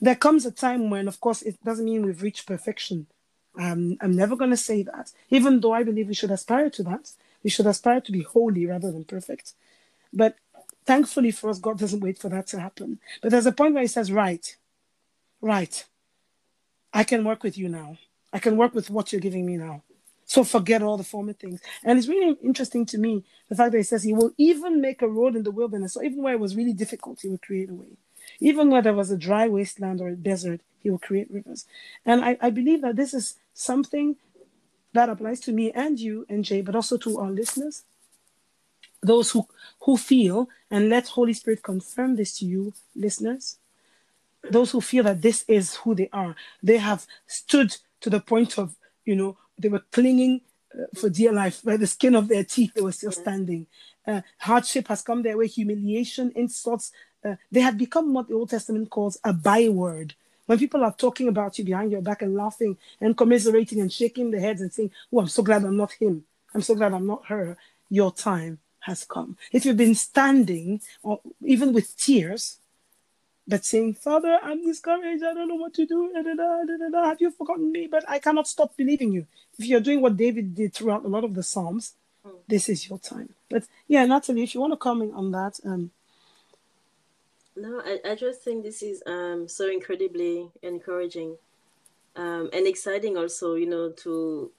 There 0.00 0.14
comes 0.14 0.46
a 0.46 0.50
time 0.50 0.90
when, 0.90 1.08
of 1.08 1.20
course, 1.20 1.42
it 1.42 1.62
doesn't 1.64 1.84
mean 1.84 2.04
we've 2.04 2.22
reached 2.22 2.46
perfection. 2.46 3.06
Um, 3.58 3.96
I'm 4.00 4.14
never 4.14 4.36
going 4.36 4.50
to 4.50 4.56
say 4.56 4.82
that, 4.82 5.12
even 5.30 5.60
though 5.60 5.72
I 5.72 5.82
believe 5.82 6.08
we 6.08 6.14
should 6.14 6.30
aspire 6.30 6.70
to 6.70 6.82
that. 6.84 7.12
We 7.42 7.50
should 7.50 7.66
aspire 7.66 8.00
to 8.02 8.12
be 8.12 8.22
holy 8.22 8.66
rather 8.66 8.92
than 8.92 9.04
perfect. 9.04 9.54
But 10.12 10.36
thankfully 10.84 11.30
for 11.30 11.48
us, 11.48 11.58
God 11.58 11.78
doesn't 11.78 12.00
wait 12.00 12.18
for 12.18 12.28
that 12.28 12.46
to 12.48 12.60
happen. 12.60 12.98
But 13.22 13.30
there's 13.30 13.46
a 13.46 13.52
point 13.52 13.74
where 13.74 13.82
He 13.82 13.88
says, 13.88 14.12
Right, 14.12 14.56
right, 15.40 15.84
I 16.92 17.04
can 17.04 17.24
work 17.24 17.42
with 17.42 17.56
you 17.56 17.68
now. 17.68 17.98
I 18.32 18.38
can 18.38 18.56
work 18.56 18.74
with 18.74 18.90
what 18.90 19.12
you're 19.12 19.20
giving 19.20 19.46
me 19.46 19.56
now. 19.56 19.82
So 20.26 20.42
forget 20.42 20.82
all 20.82 20.96
the 20.96 21.04
former 21.04 21.32
things. 21.32 21.60
And 21.84 21.98
it's 21.98 22.08
really 22.08 22.36
interesting 22.42 22.84
to 22.86 22.98
me 22.98 23.24
the 23.48 23.54
fact 23.54 23.72
that 23.72 23.78
He 23.78 23.84
says 23.84 24.02
He 24.02 24.12
will 24.12 24.32
even 24.36 24.80
make 24.80 25.00
a 25.02 25.08
road 25.08 25.36
in 25.36 25.44
the 25.44 25.50
wilderness. 25.52 25.94
So 25.94 26.02
even 26.02 26.22
where 26.22 26.34
it 26.34 26.40
was 26.40 26.56
really 26.56 26.72
difficult, 26.72 27.20
He 27.20 27.28
will 27.28 27.38
create 27.38 27.70
a 27.70 27.74
way. 27.74 27.96
Even 28.40 28.70
where 28.70 28.82
there 28.82 28.92
was 28.94 29.10
a 29.10 29.16
dry 29.16 29.46
wasteland 29.48 30.00
or 30.00 30.08
a 30.08 30.16
desert, 30.16 30.60
He 30.80 30.90
will 30.90 30.98
create 30.98 31.30
rivers. 31.30 31.66
And 32.04 32.24
I, 32.24 32.36
I 32.40 32.50
believe 32.50 32.82
that 32.82 32.96
this 32.96 33.14
is 33.14 33.36
something 33.54 34.16
that 34.92 35.08
applies 35.08 35.40
to 35.40 35.52
me 35.52 35.70
and 35.72 35.98
you 36.00 36.26
and 36.28 36.44
Jay, 36.44 36.60
but 36.62 36.74
also 36.74 36.96
to 36.98 37.18
our 37.18 37.30
listeners, 37.30 37.84
those 39.02 39.30
who 39.30 39.46
who 39.80 39.96
feel 39.96 40.48
and 40.70 40.88
let 40.88 41.08
Holy 41.08 41.32
Spirit 41.32 41.62
confirm 41.62 42.16
this 42.16 42.36
to 42.38 42.44
you, 42.44 42.72
listeners. 42.94 43.58
Those 44.50 44.70
who 44.72 44.80
feel 44.80 45.04
that 45.04 45.22
this 45.22 45.44
is 45.48 45.76
who 45.76 45.94
they 45.94 46.08
are, 46.12 46.36
they 46.62 46.78
have 46.78 47.06
stood 47.26 47.76
to 48.00 48.10
the 48.10 48.20
point 48.20 48.58
of 48.58 48.74
you 49.04 49.16
know 49.16 49.36
they 49.58 49.68
were 49.68 49.84
clinging 49.92 50.42
uh, 50.74 50.84
for 50.94 51.08
dear 51.08 51.32
life 51.32 51.62
by 51.62 51.76
the 51.76 51.86
skin 51.86 52.14
of 52.14 52.28
their 52.28 52.44
teeth. 52.44 52.74
They 52.74 52.82
were 52.82 52.92
still 52.92 53.12
standing. 53.12 53.66
Uh, 54.06 54.20
hardship 54.38 54.88
has 54.88 55.02
come 55.02 55.22
their 55.22 55.36
way, 55.36 55.46
humiliation, 55.46 56.32
insults. 56.36 56.92
Uh, 57.24 57.36
they 57.50 57.60
had 57.60 57.76
become 57.78 58.12
what 58.12 58.28
the 58.28 58.34
Old 58.34 58.50
Testament 58.50 58.90
calls 58.90 59.18
a 59.24 59.32
byword. 59.32 60.14
When 60.46 60.58
people 60.58 60.84
are 60.84 60.92
talking 60.92 61.26
about 61.26 61.58
you 61.58 61.64
behind 61.64 61.90
your 61.90 62.02
back 62.02 62.22
and 62.22 62.34
laughing 62.34 62.78
and 63.00 63.16
commiserating 63.16 63.80
and 63.80 63.92
shaking 63.92 64.30
their 64.30 64.40
heads 64.40 64.60
and 64.60 64.72
saying, 64.72 64.92
Oh, 65.12 65.20
I'm 65.20 65.28
so 65.28 65.42
glad 65.42 65.64
I'm 65.64 65.76
not 65.76 65.92
him. 65.92 66.24
I'm 66.54 66.62
so 66.62 66.74
glad 66.74 66.92
I'm 66.92 67.06
not 67.06 67.26
her. 67.26 67.56
Your 67.90 68.12
time 68.12 68.60
has 68.80 69.04
come. 69.04 69.36
If 69.52 69.66
you've 69.66 69.76
been 69.76 69.96
standing, 69.96 70.80
or 71.02 71.20
even 71.42 71.72
with 71.72 71.96
tears, 71.96 72.58
but 73.48 73.64
saying, 73.64 73.94
Father, 73.94 74.38
I'm 74.42 74.64
discouraged. 74.64 75.22
I 75.22 75.34
don't 75.34 75.48
know 75.48 75.54
what 75.54 75.74
to 75.74 75.86
do. 75.86 76.12
Da, 76.12 76.22
da, 76.22 76.90
da. 76.90 77.04
Have 77.04 77.20
you 77.20 77.30
forgotten 77.30 77.70
me? 77.70 77.86
But 77.86 78.08
I 78.08 78.18
cannot 78.18 78.48
stop 78.48 78.76
believing 78.76 79.12
you. 79.12 79.26
If 79.58 79.66
you're 79.66 79.80
doing 79.80 80.00
what 80.00 80.16
David 80.16 80.54
did 80.54 80.74
throughout 80.74 81.04
a 81.04 81.08
lot 81.08 81.24
of 81.24 81.34
the 81.34 81.42
Psalms, 81.42 81.94
this 82.48 82.68
is 82.68 82.88
your 82.88 82.98
time. 82.98 83.34
But 83.48 83.64
yeah, 83.86 84.04
Natalie, 84.04 84.42
if 84.42 84.54
you 84.54 84.60
want 84.60 84.72
to 84.72 84.76
comment 84.76 85.12
on 85.14 85.30
that, 85.32 85.60
um, 85.64 85.90
No, 87.54 87.80
I, 87.84 88.00
I 88.10 88.14
just 88.14 88.42
think 88.42 88.64
this 88.64 88.82
is 88.82 89.02
um, 89.06 89.48
so 89.48 89.68
incredibly 89.70 90.50
encouraging 90.62 91.36
um, 92.16 92.50
and 92.52 92.66
exciting 92.66 93.16
also, 93.16 93.54
you 93.54 93.66
know, 93.66 93.90
to 93.90 94.50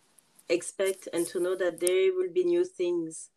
expect 0.50 1.08
and 1.14 1.28
to 1.28 1.40
know 1.40 1.56
that 1.56 1.80
there 1.80 2.14
will 2.14 2.30
be 2.30 2.44
new 2.44 2.64
things 2.66 3.30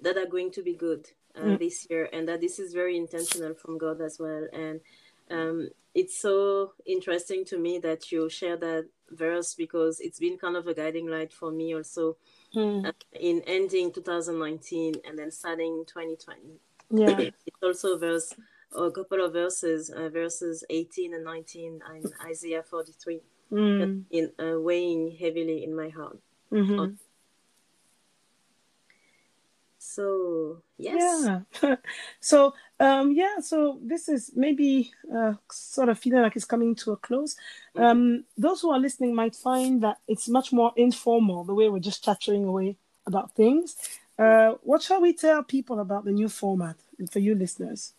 that 0.00 0.16
are 0.16 0.26
going 0.26 0.50
to 0.52 0.62
be 0.62 0.74
good 0.74 1.10
uh, 1.36 1.56
Mm. 1.56 1.58
this 1.58 1.86
year 1.90 2.08
and 2.12 2.28
that 2.28 2.40
this 2.40 2.58
is 2.58 2.72
very 2.72 2.96
intentional 2.96 3.54
from 3.54 3.78
God 3.78 4.00
as 4.00 4.18
well. 4.18 4.46
And 4.52 4.80
um, 5.30 5.68
it's 5.94 6.18
so 6.18 6.72
interesting 6.86 7.44
to 7.46 7.58
me 7.58 7.78
that 7.80 8.12
you 8.12 8.28
share 8.28 8.56
that 8.58 8.88
verse 9.10 9.54
because 9.54 10.00
it's 10.00 10.18
been 10.18 10.38
kind 10.38 10.56
of 10.56 10.66
a 10.66 10.74
guiding 10.74 11.06
light 11.08 11.32
for 11.32 11.50
me 11.52 11.74
also 11.74 12.16
hmm, 12.52 12.84
uh, 12.84 12.92
in 13.12 13.42
ending 13.46 13.92
2019 13.92 14.94
and 15.06 15.18
then 15.18 15.30
starting 15.30 15.84
2020 15.86 16.60
yeah, 16.90 17.28
it's 17.46 17.62
also 17.62 17.94
a 17.94 17.98
verse 17.98 18.34
or 18.72 18.86
a 18.86 18.92
couple 18.92 19.24
of 19.24 19.32
verses 19.32 19.90
uh, 19.90 20.08
verses 20.08 20.64
18 20.70 21.14
and 21.14 21.24
19 21.24 21.80
in 21.96 22.12
isaiah 22.26 22.62
43 22.62 23.20
mm, 23.52 24.04
in 24.10 24.32
uh, 24.38 24.58
weighing 24.60 25.16
heavily 25.20 25.64
in 25.64 25.74
my 25.74 25.88
heart 25.90 26.18
mhm. 26.52 26.96
So 29.94 30.62
yes 30.76 31.30
Yeah. 31.62 31.76
so 32.20 32.54
um 32.80 33.12
yeah, 33.12 33.38
so 33.40 33.78
this 33.82 34.08
is 34.08 34.30
maybe 34.34 34.92
uh, 35.16 35.34
sort 35.50 35.88
of 35.88 35.98
feeling 35.98 36.22
like 36.22 36.36
it's 36.36 36.44
coming 36.54 36.74
to 36.76 36.92
a 36.92 36.96
close. 36.96 37.36
Um 37.76 38.24
those 38.36 38.60
who 38.62 38.70
are 38.70 38.80
listening 38.86 39.14
might 39.14 39.36
find 39.36 39.82
that 39.82 39.98
it's 40.08 40.28
much 40.28 40.52
more 40.52 40.72
informal 40.76 41.44
the 41.44 41.54
way 41.54 41.68
we're 41.68 41.88
just 41.90 42.04
chattering 42.04 42.44
away 42.44 42.76
about 43.06 43.34
things. 43.34 43.76
Uh 44.18 44.50
what 44.62 44.82
shall 44.82 45.00
we 45.00 45.12
tell 45.12 45.42
people 45.42 45.78
about 45.80 46.04
the 46.04 46.12
new 46.12 46.28
format 46.28 46.76
for 47.10 47.20
you 47.20 47.34
listeners? 47.34 47.94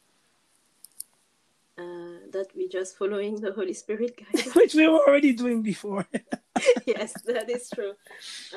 That 2.36 2.48
we're 2.56 2.76
just 2.80 2.98
following 2.98 3.34
the 3.46 3.52
holy 3.58 3.74
spirit 3.74 4.14
guide 4.20 4.46
Which 4.60 4.74
we 4.80 4.88
were 4.88 5.04
already 5.08 5.34
doing 5.34 5.62
before. 5.62 6.06
yes 6.86 7.12
that 7.26 7.50
is 7.50 7.70
true 7.76 7.94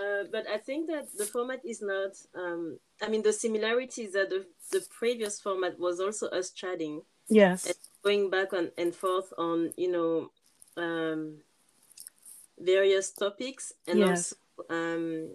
uh, 0.00 0.22
but 0.34 0.44
i 0.56 0.58
think 0.66 0.86
that 0.92 1.06
the 1.20 1.24
format 1.34 1.60
is 1.64 1.80
not 1.82 2.12
um, 2.42 2.78
i 3.04 3.08
mean 3.08 3.22
the 3.22 3.32
similarities 3.32 4.12
that 4.12 4.28
the, 4.30 4.46
the 4.74 4.82
previous 5.00 5.40
format 5.40 5.74
was 5.86 5.98
also 5.98 6.26
us 6.28 6.50
chatting 6.50 7.02
yes. 7.28 7.60
going 8.04 8.30
back 8.30 8.52
on 8.52 8.70
and 8.78 8.94
forth 8.94 9.32
on 9.36 9.72
you 9.76 9.90
know 9.90 10.30
um, 10.76 11.20
various 12.60 13.10
topics 13.12 13.72
and 13.88 13.98
Yes. 13.98 14.10
also 14.10 14.36
um, 14.78 15.30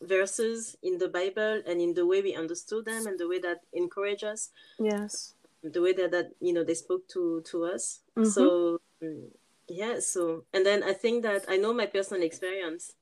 verses 0.00 0.76
in 0.82 0.98
the 0.98 1.08
Bible 1.08 1.62
and 1.66 1.80
in 1.80 1.92
the 1.94 2.06
way 2.06 2.22
we 2.22 2.34
understood 2.34 2.84
them 2.86 3.06
and 3.06 3.18
the 3.18 3.28
way 3.28 3.38
that 3.38 3.60
encourage 3.72 4.24
us, 4.24 4.50
Yes. 4.78 5.34
The 5.62 5.80
way 5.80 5.92
that, 5.92 6.10
that 6.12 6.32
you 6.40 6.52
know 6.52 6.64
they 6.64 6.74
spoke 6.74 7.08
to 7.08 7.42
to 7.50 7.64
us. 7.64 8.00
Mhm. 8.16 8.32
So 8.32 8.80
mm, 9.02 9.28
yeah, 9.68 10.00
so 10.00 10.44
and 10.52 10.64
then 10.64 10.82
I 10.82 10.92
think 10.92 11.22
that 11.22 11.44
I 11.48 11.56
know 11.56 11.72
my 11.74 11.86
personal 11.86 12.22
experience 12.22 12.92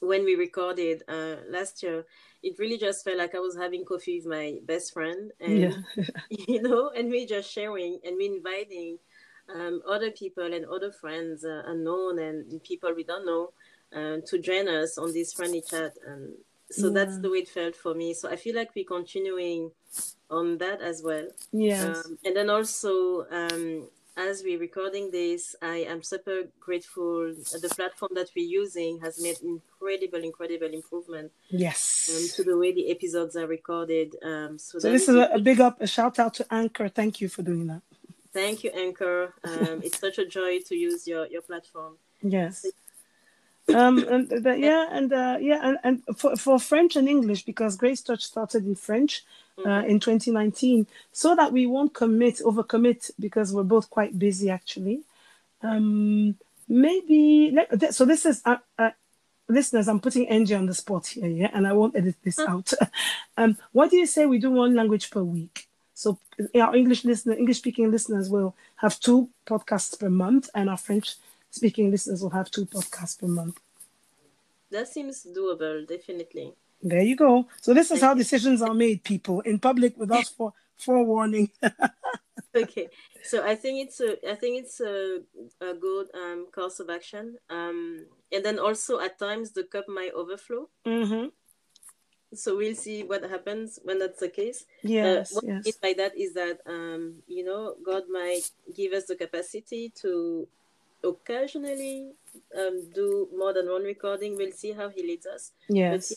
when 0.00 0.24
we 0.24 0.34
recorded 0.34 1.02
uh, 1.08 1.36
last 1.48 1.82
year. 1.82 2.04
It 2.42 2.58
really 2.58 2.78
just 2.78 3.04
felt 3.04 3.18
like 3.18 3.34
I 3.34 3.38
was 3.38 3.56
having 3.56 3.84
coffee 3.84 4.16
with 4.18 4.26
my 4.26 4.58
best 4.64 4.92
friend, 4.92 5.30
and 5.40 5.58
Yeah. 5.60 5.74
you 6.30 6.62
know, 6.62 6.90
and 6.90 7.10
we 7.10 7.26
just 7.26 7.50
sharing 7.52 8.00
and 8.04 8.16
we 8.16 8.26
inviting 8.26 8.98
um, 9.54 9.82
other 9.88 10.10
people 10.10 10.52
and 10.54 10.64
other 10.66 10.92
friends, 10.92 11.44
uh, 11.44 11.62
unknown 11.66 12.18
and 12.18 12.62
people 12.62 12.94
we 12.94 13.04
don't 13.04 13.26
know, 13.26 13.52
uh, 13.94 14.18
to 14.26 14.38
join 14.38 14.68
us 14.68 14.96
on 14.96 15.12
this 15.12 15.32
friendly 15.32 15.60
chat. 15.62 15.92
And 16.06 16.34
so 16.70 16.90
that's 16.90 17.18
the 17.18 17.30
way 17.30 17.38
it 17.38 17.48
felt 17.48 17.76
for 17.76 17.94
me. 17.94 18.14
So 18.14 18.30
I 18.30 18.36
feel 18.36 18.54
like 18.54 18.70
we're 18.74 18.84
continuing 18.84 19.70
on 20.30 20.58
that 20.58 20.80
as 20.80 21.02
well. 21.02 21.26
yeah 21.52 21.94
Um, 21.96 22.18
and 22.24 22.36
then 22.36 22.48
also, 22.50 23.26
um, 23.30 23.88
as 24.16 24.42
we're 24.44 24.58
recording 24.58 25.10
this, 25.10 25.56
I 25.62 25.78
am 25.92 26.02
super 26.02 26.42
grateful. 26.58 27.34
The 27.34 27.72
platform 27.74 28.12
that 28.14 28.30
we're 28.36 28.46
using 28.62 29.00
has 29.00 29.20
made 29.20 29.38
incredible, 29.42 30.22
incredible 30.22 30.72
improvement 30.72 31.32
um, 31.52 31.58
yes. 31.58 32.32
to 32.36 32.44
the 32.44 32.56
way 32.56 32.72
the 32.72 32.90
episodes 32.90 33.36
are 33.36 33.46
recorded. 33.46 34.16
Um, 34.22 34.58
so 34.58 34.78
So 34.78 34.90
this 34.90 35.08
is 35.08 35.16
a, 35.16 35.30
a 35.32 35.38
big 35.38 35.60
up, 35.60 35.80
a 35.80 35.86
shout 35.86 36.18
out 36.18 36.34
to 36.34 36.46
Anchor. 36.50 36.88
Thank 36.88 37.20
you 37.20 37.28
for 37.28 37.42
doing 37.42 37.66
that. 37.68 37.82
Thank 38.32 38.62
you, 38.62 38.70
Anchor. 38.70 39.34
Um, 39.42 39.80
it's 39.82 39.98
such 39.98 40.18
a 40.18 40.26
joy 40.26 40.60
to 40.68 40.76
use 40.76 41.06
your, 41.06 41.26
your 41.26 41.42
platform. 41.42 41.96
Yes. 42.22 42.66
Um 43.68 43.98
and 44.08 44.28
the, 44.28 44.56
yeah 44.58 44.88
and 44.90 45.12
uh, 45.12 45.36
yeah 45.40 45.60
and, 45.62 45.78
and 45.84 46.18
for, 46.18 46.34
for 46.36 46.58
French 46.58 46.96
and 46.96 47.08
English 47.08 47.44
because 47.44 47.76
Grace 47.76 48.00
Touch 48.02 48.24
started 48.24 48.64
in 48.64 48.74
French 48.74 49.22
uh, 49.64 49.84
in 49.86 50.00
2019 50.00 50.86
so 51.12 51.36
that 51.36 51.52
we 51.52 51.66
won't 51.66 51.94
commit 51.94 52.40
overcommit 52.44 53.10
because 53.20 53.52
we're 53.52 53.62
both 53.62 53.90
quite 53.90 54.18
busy 54.18 54.50
actually. 54.50 55.02
Um, 55.62 56.36
maybe 56.68 57.52
let, 57.52 57.94
so. 57.94 58.04
This 58.04 58.24
is 58.24 58.40
uh, 58.44 58.56
uh, 58.78 58.90
listeners. 59.48 59.88
I'm 59.88 60.00
putting 60.00 60.26
NJ 60.26 60.56
on 60.56 60.66
the 60.66 60.74
spot 60.74 61.08
here, 61.08 61.28
yeah, 61.28 61.50
and 61.52 61.66
I 61.66 61.72
won't 61.72 61.96
edit 61.96 62.16
this 62.24 62.38
out. 62.38 62.72
um, 63.36 63.58
what 63.72 63.90
do 63.90 63.96
you 63.96 64.06
say 64.06 64.26
we 64.26 64.38
do 64.38 64.50
one 64.50 64.74
language 64.74 65.10
per 65.10 65.22
week? 65.22 65.66
So 65.94 66.18
our 66.54 66.74
English 66.74 67.04
listener, 67.04 67.34
English 67.34 67.58
speaking 67.58 67.90
listeners 67.90 68.30
will 68.30 68.54
have 68.76 68.98
two 68.98 69.28
podcasts 69.46 69.98
per 69.98 70.08
month, 70.08 70.48
and 70.54 70.70
our 70.70 70.78
French 70.78 71.16
speaking 71.50 71.90
listeners 71.90 72.22
will 72.22 72.30
have 72.30 72.50
two 72.50 72.66
podcasts 72.66 73.18
per 73.18 73.26
month. 73.26 73.60
That 74.70 74.88
seems 74.88 75.26
doable, 75.26 75.86
definitely. 75.86 76.54
There 76.82 77.02
you 77.02 77.16
go. 77.16 77.46
So 77.60 77.74
this 77.74 77.90
is 77.90 78.00
how 78.00 78.14
decisions 78.14 78.62
are 78.62 78.74
made, 78.74 79.04
people, 79.04 79.40
in 79.40 79.58
public 79.58 79.98
without 79.98 80.26
for 80.26 80.54
forewarning. 80.78 81.50
okay, 82.56 82.88
so 83.22 83.46
I 83.46 83.54
think 83.54 83.86
it's 83.86 84.00
a 84.00 84.16
I 84.30 84.34
think 84.34 84.64
it's 84.64 84.80
a, 84.80 85.20
a 85.60 85.74
good 85.74 86.08
um, 86.14 86.46
course 86.52 86.80
of 86.80 86.88
action. 86.88 87.36
Um, 87.50 88.06
and 88.32 88.44
then 88.44 88.58
also 88.58 89.00
at 89.00 89.18
times 89.18 89.50
the 89.50 89.64
cup 89.64 89.88
might 89.88 90.12
overflow. 90.14 90.68
Mm-hmm. 90.86 91.28
So 92.32 92.56
we'll 92.56 92.76
see 92.76 93.02
what 93.02 93.28
happens 93.28 93.80
when 93.82 93.98
that's 93.98 94.20
the 94.20 94.28
case. 94.28 94.64
Yes, 94.82 95.32
uh, 95.32 95.34
what 95.34 95.44
yes. 95.44 95.52
I 95.52 95.62
mean 95.64 95.74
by 95.82 95.94
that 95.98 96.16
is 96.16 96.32
that 96.34 96.60
um, 96.64 97.16
you 97.26 97.44
know 97.44 97.74
God 97.84 98.04
might 98.10 98.48
give 98.74 98.92
us 98.92 99.06
the 99.06 99.16
capacity 99.16 99.92
to 100.00 100.48
occasionally 101.04 102.12
um, 102.56 102.90
do 102.94 103.28
more 103.36 103.52
than 103.52 103.68
one 103.68 103.82
recording. 103.82 104.36
We'll 104.36 104.52
see 104.52 104.72
how 104.72 104.88
He 104.88 105.02
leads 105.02 105.26
us. 105.26 105.52
Yes. 105.68 106.14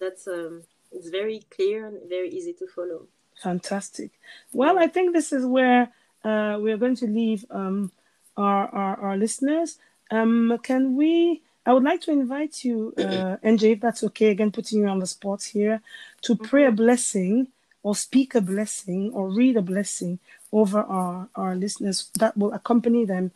That's 0.00 0.26
um, 0.28 0.62
it's 0.92 1.08
very 1.08 1.42
clear 1.50 1.86
and 1.86 2.08
very 2.08 2.30
easy 2.30 2.52
to 2.54 2.66
follow. 2.66 3.06
Fantastic. 3.42 4.10
Well, 4.52 4.78
I 4.78 4.86
think 4.86 5.12
this 5.12 5.32
is 5.32 5.44
where 5.44 5.92
uh, 6.24 6.58
we're 6.60 6.78
going 6.78 6.96
to 6.96 7.06
leave 7.06 7.44
um, 7.50 7.92
our, 8.36 8.68
our, 8.68 9.00
our 9.00 9.16
listeners. 9.16 9.78
Um, 10.10 10.58
can 10.62 10.96
we? 10.96 11.42
I 11.64 11.72
would 11.72 11.82
like 11.82 12.00
to 12.02 12.12
invite 12.12 12.64
you, 12.64 12.94
uh, 12.96 13.38
NJ, 13.44 13.72
if 13.72 13.80
that's 13.80 14.04
okay, 14.04 14.28
again, 14.28 14.52
putting 14.52 14.82
you 14.82 14.86
on 14.86 15.00
the 15.00 15.06
spot 15.06 15.42
here, 15.42 15.82
to 16.22 16.36
pray 16.36 16.64
a 16.64 16.70
blessing 16.70 17.48
or 17.82 17.96
speak 17.96 18.36
a 18.36 18.40
blessing 18.40 19.12
or 19.12 19.28
read 19.28 19.56
a 19.56 19.62
blessing 19.62 20.20
over 20.52 20.80
our, 20.80 21.28
our 21.34 21.56
listeners 21.56 22.08
that 22.20 22.36
will 22.36 22.52
accompany 22.52 23.04
them 23.04 23.32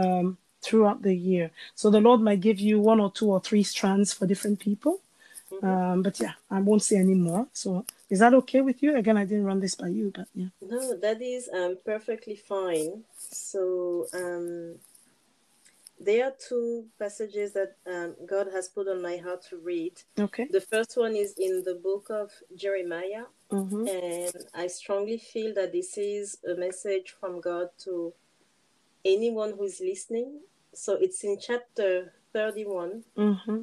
um, 0.00 0.38
throughout 0.62 1.02
the 1.02 1.14
year. 1.14 1.50
So 1.74 1.90
the 1.90 2.00
Lord 2.00 2.20
might 2.20 2.40
give 2.40 2.58
you 2.60 2.80
one 2.80 3.00
or 3.00 3.10
two 3.10 3.30
or 3.30 3.40
three 3.40 3.62
strands 3.62 4.12
for 4.12 4.26
different 4.26 4.58
people. 4.60 5.00
Um, 5.62 6.02
but 6.02 6.20
yeah, 6.20 6.34
I 6.50 6.60
won't 6.60 6.82
say 6.82 6.96
any 6.96 7.14
more. 7.14 7.46
So 7.52 7.84
is 8.10 8.18
that 8.20 8.34
okay 8.34 8.60
with 8.60 8.82
you? 8.82 8.96
Again, 8.96 9.16
I 9.16 9.24
didn't 9.24 9.44
run 9.44 9.60
this 9.60 9.74
by 9.74 9.88
you, 9.88 10.12
but 10.14 10.28
yeah. 10.34 10.50
No, 10.60 10.96
that 10.96 11.20
is 11.22 11.48
um, 11.52 11.78
perfectly 11.84 12.36
fine. 12.36 13.02
So 13.16 14.06
um, 14.14 14.76
there 15.98 16.26
are 16.26 16.34
two 16.48 16.84
passages 16.98 17.52
that 17.54 17.76
um, 17.86 18.14
God 18.26 18.48
has 18.52 18.68
put 18.68 18.88
on 18.88 19.02
my 19.02 19.16
heart 19.16 19.42
to 19.50 19.56
read. 19.56 19.94
Okay. 20.18 20.46
The 20.50 20.60
first 20.60 20.96
one 20.96 21.16
is 21.16 21.34
in 21.38 21.62
the 21.64 21.80
book 21.82 22.06
of 22.10 22.30
Jeremiah, 22.54 23.24
Mm-hmm. 23.50 23.86
and 23.88 24.44
I 24.54 24.66
strongly 24.66 25.16
feel 25.16 25.54
that 25.54 25.72
this 25.72 25.96
is 25.96 26.36
a 26.46 26.54
message 26.54 27.14
from 27.18 27.40
God 27.40 27.68
to 27.84 28.12
anyone 29.04 29.54
who 29.56 29.64
is 29.64 29.80
listening. 29.80 30.40
So 30.74 30.94
it's 30.94 31.24
in 31.24 31.38
chapter 31.40 32.12
31, 32.32 33.04
Mm-hmm. 33.16 33.62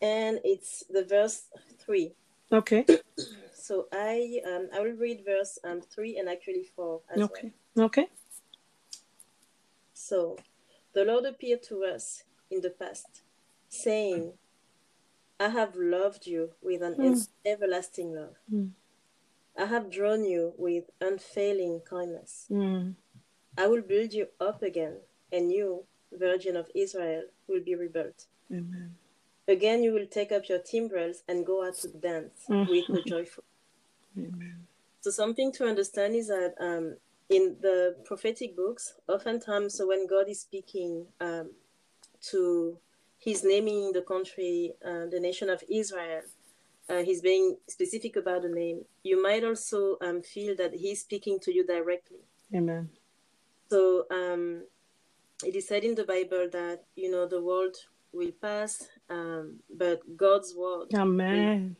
and 0.00 0.40
it's 0.44 0.84
the 0.88 1.04
verse 1.04 1.44
3. 1.84 2.12
Okay. 2.52 2.84
So 3.66 3.88
I 3.92 4.40
um, 4.46 4.68
I 4.72 4.78
will 4.80 4.92
read 4.94 5.24
verse 5.24 5.58
um, 5.64 5.80
3 5.82 6.18
and 6.18 6.28
actually 6.28 6.62
4 6.76 7.00
as 7.10 7.18
well. 7.18 7.26
Okay. 7.32 7.52
Okay. 7.76 8.06
So 9.92 10.36
the 10.94 11.04
Lord 11.04 11.24
appeared 11.24 11.64
to 11.64 11.82
us 11.84 12.22
in 12.48 12.60
the 12.60 12.70
past, 12.70 13.22
saying, 13.68 14.34
I 15.40 15.48
have 15.48 15.74
loved 15.74 16.26
you 16.28 16.50
with 16.62 16.80
an 16.82 16.94
Mm. 16.94 17.28
everlasting 17.44 18.14
love. 18.14 18.36
Mm. 18.52 18.70
I 19.58 19.64
have 19.66 19.90
drawn 19.90 20.24
you 20.24 20.54
with 20.56 20.84
unfailing 21.00 21.80
kindness. 21.80 22.46
Mm. 22.50 22.94
I 23.58 23.66
will 23.66 23.82
build 23.82 24.12
you 24.12 24.28
up 24.40 24.62
again, 24.62 24.96
and 25.32 25.50
you, 25.52 25.84
Virgin 26.12 26.56
of 26.56 26.70
Israel, 26.74 27.24
will 27.48 27.60
be 27.62 27.74
rebuilt. 27.74 28.26
Amen. 28.50 28.94
Again, 29.48 29.82
you 29.82 29.92
will 29.92 30.06
take 30.06 30.32
up 30.32 30.48
your 30.48 30.58
timbrels 30.58 31.22
and 31.28 31.46
go 31.46 31.64
out 31.66 31.74
to 31.78 31.88
dance 31.88 32.44
Mm. 32.48 32.68
with 32.68 32.88
a 32.98 33.02
joyful. 33.02 33.44
Amen. 34.18 34.66
So 35.00 35.10
something 35.10 35.52
to 35.52 35.66
understand 35.66 36.14
is 36.16 36.28
that 36.28 36.54
um, 36.58 36.96
in 37.28 37.56
the 37.60 37.96
prophetic 38.04 38.56
books, 38.56 38.94
oftentimes, 39.08 39.74
so 39.74 39.86
when 39.86 40.06
God 40.06 40.28
is 40.28 40.40
speaking 40.40 41.06
um, 41.20 41.50
to, 42.30 42.78
He's 43.18 43.42
naming 43.44 43.92
the 43.92 44.02
country, 44.02 44.74
uh, 44.84 45.06
the 45.06 45.18
nation 45.20 45.48
of 45.48 45.62
Israel. 45.68 46.22
Uh, 46.88 47.02
he's 47.02 47.20
being 47.20 47.56
specific 47.66 48.14
about 48.14 48.42
the 48.42 48.48
name. 48.48 48.84
You 49.02 49.20
might 49.20 49.42
also 49.42 49.96
um, 50.00 50.22
feel 50.22 50.54
that 50.56 50.72
He's 50.74 51.00
speaking 51.00 51.40
to 51.40 51.52
you 51.52 51.66
directly. 51.66 52.18
Amen. 52.54 52.90
So 53.70 54.06
um, 54.10 54.62
it 55.44 55.54
is 55.54 55.68
said 55.68 55.84
in 55.84 55.94
the 55.94 56.04
Bible 56.04 56.48
that 56.52 56.84
you 56.94 57.10
know 57.10 57.26
the 57.26 57.42
world 57.42 57.76
will 58.12 58.32
pass, 58.40 58.88
um, 59.10 59.60
but 59.76 60.00
God's 60.16 60.54
word 60.54 60.94
Amen. 60.94 61.76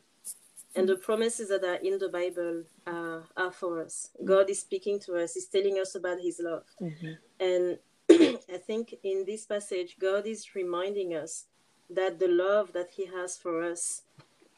and 0.75 0.87
the 0.87 0.97
promises 0.97 1.49
that 1.49 1.63
are 1.63 1.75
in 1.75 1.97
the 1.97 2.09
Bible 2.09 2.63
uh, 2.85 3.21
are 3.35 3.51
for 3.51 3.81
us. 3.81 4.09
God 4.23 4.49
is 4.49 4.59
speaking 4.59 4.99
to 5.01 5.15
us. 5.15 5.33
He's 5.33 5.47
telling 5.47 5.79
us 5.79 5.95
about 5.95 6.19
His 6.21 6.39
love, 6.43 6.65
Amen. 6.81 7.17
and 7.39 7.79
I 8.09 8.57
think 8.57 8.95
in 9.03 9.25
this 9.25 9.45
passage, 9.45 9.97
God 9.99 10.25
is 10.27 10.55
reminding 10.55 11.15
us 11.15 11.45
that 11.89 12.19
the 12.19 12.27
love 12.27 12.73
that 12.73 12.89
He 12.91 13.05
has 13.05 13.37
for 13.37 13.63
us 13.63 14.03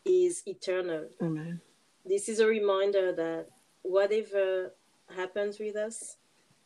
is 0.04 0.44
eternal. 0.48 1.06
Amen. 1.22 1.62
This 2.06 2.28
is 2.28 2.40
a 2.40 2.48
reminder 2.48 3.12
that 3.14 3.48
whatever 3.84 4.74
happens 5.16 5.60
with 5.60 5.76
us, 5.76 6.18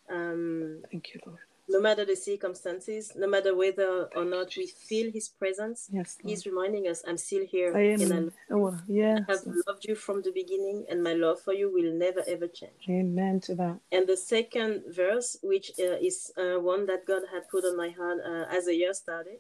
um, 0.10 0.84
Thank 0.92 1.14
you, 1.14 1.20
Lord. 1.26 1.40
no 1.70 1.80
matter 1.80 2.04
the 2.06 2.16
circumstances, 2.16 3.14
no 3.16 3.28
matter 3.28 3.56
whether 3.56 4.10
or 4.16 4.26
not 4.26 4.56
we 4.58 4.68
feel 4.68 5.12
His 5.12 5.30
presence, 5.30 5.88
Yes, 5.92 6.18
Lord. 6.22 6.30
He's 6.30 6.46
reminding 6.46 6.88
us, 6.88 7.04
I'm 7.08 7.18
still 7.18 7.46
here 7.46 7.74
and 7.76 8.32
I. 8.50 8.54
Oh, 8.54 8.78
yes. 8.88 9.22
have 9.30 9.42
loved 9.68 9.86
you 9.86 9.96
from 9.96 10.22
the 10.22 10.32
beginning, 10.32 10.86
and 10.90 11.02
my 11.04 11.14
love 11.14 11.40
for 11.42 11.54
you 11.54 11.72
will 11.72 11.94
never 11.94 12.22
ever 12.28 12.48
change. 12.48 12.82
Amen 12.90 13.40
to 13.42 13.56
that. 13.56 13.80
And 13.92 14.08
the 14.08 14.18
second 14.18 14.84
verse, 14.90 15.38
which 15.42 15.72
uh, 15.80 15.98
is 16.02 16.32
uh, 16.38 16.60
one 16.60 16.86
that 16.88 17.06
God 17.06 17.24
had 17.34 17.48
put 17.50 17.64
on 17.66 17.76
my 17.78 17.90
heart 17.90 18.20
uh, 18.26 18.46
as 18.56 18.66
the 18.66 18.76
year 18.76 18.94
started, 18.94 19.40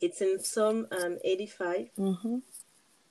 it's 0.00 0.20
in 0.20 0.38
Psalm 0.42 0.86
um, 0.92 1.18
85, 1.24 1.90
Mm-hmm. 1.98 2.36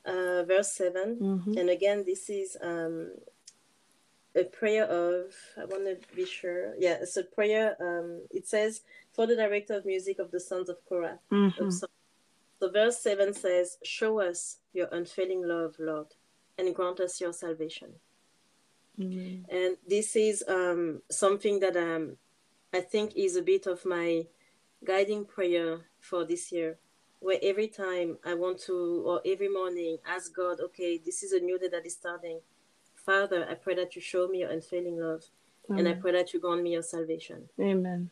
uh, 0.05 0.43
verse 0.43 0.71
7. 0.71 1.17
Mm-hmm. 1.21 1.57
And 1.57 1.69
again, 1.69 2.03
this 2.05 2.29
is 2.29 2.55
um, 2.61 3.11
a 4.37 4.43
prayer 4.43 4.85
of, 4.85 5.33
I 5.57 5.65
want 5.65 5.85
to 5.85 6.15
be 6.15 6.25
sure. 6.25 6.75
Yeah, 6.77 6.97
it's 7.01 7.17
a 7.17 7.23
prayer. 7.23 7.75
Um, 7.81 8.21
it 8.31 8.47
says, 8.47 8.81
For 9.11 9.25
the 9.25 9.35
director 9.35 9.75
of 9.75 9.85
music 9.85 10.19
of 10.19 10.31
the 10.31 10.39
sons 10.39 10.69
of 10.69 10.77
Korah. 10.87 11.19
Mm-hmm. 11.31 11.69
So, 11.69 11.87
verse 12.61 12.99
7 13.01 13.33
says, 13.33 13.77
Show 13.83 14.19
us 14.21 14.57
your 14.73 14.87
unfailing 14.91 15.47
love, 15.47 15.75
Lord, 15.79 16.07
and 16.57 16.73
grant 16.75 16.99
us 16.99 17.19
your 17.19 17.33
salvation. 17.33 17.93
Amen. 18.99 19.45
And 19.49 19.77
this 19.87 20.15
is 20.15 20.43
um, 20.47 21.01
something 21.09 21.59
that 21.59 21.75
um, 21.75 22.17
I 22.73 22.81
think 22.81 23.13
is 23.15 23.35
a 23.35 23.41
bit 23.41 23.67
of 23.67 23.85
my 23.85 24.25
guiding 24.85 25.25
prayer 25.25 25.81
for 25.99 26.25
this 26.25 26.51
year, 26.51 26.77
where 27.19 27.39
every 27.41 27.67
time 27.67 28.17
I 28.25 28.33
want 28.33 28.59
to, 28.61 29.03
or 29.05 29.21
every 29.25 29.49
morning, 29.49 29.97
ask 30.07 30.35
God, 30.35 30.59
okay, 30.61 30.99
this 31.03 31.23
is 31.23 31.33
a 31.33 31.39
new 31.39 31.59
day 31.59 31.69
that 31.69 31.85
is 31.85 31.93
starting. 31.93 32.39
Father, 33.07 33.47
I 33.49 33.53
pray 33.53 33.73
that 33.75 33.95
you 33.95 34.01
show 34.01 34.27
me 34.27 34.39
your 34.39 34.51
unfailing 34.51 34.99
love, 34.99 35.23
and 35.69 35.87
I 35.87 35.93
pray 35.93 36.11
that 36.11 36.33
you 36.33 36.41
grant 36.41 36.61
me 36.61 36.73
your 36.73 36.83
salvation. 36.83 37.47
Amen. 37.57 38.11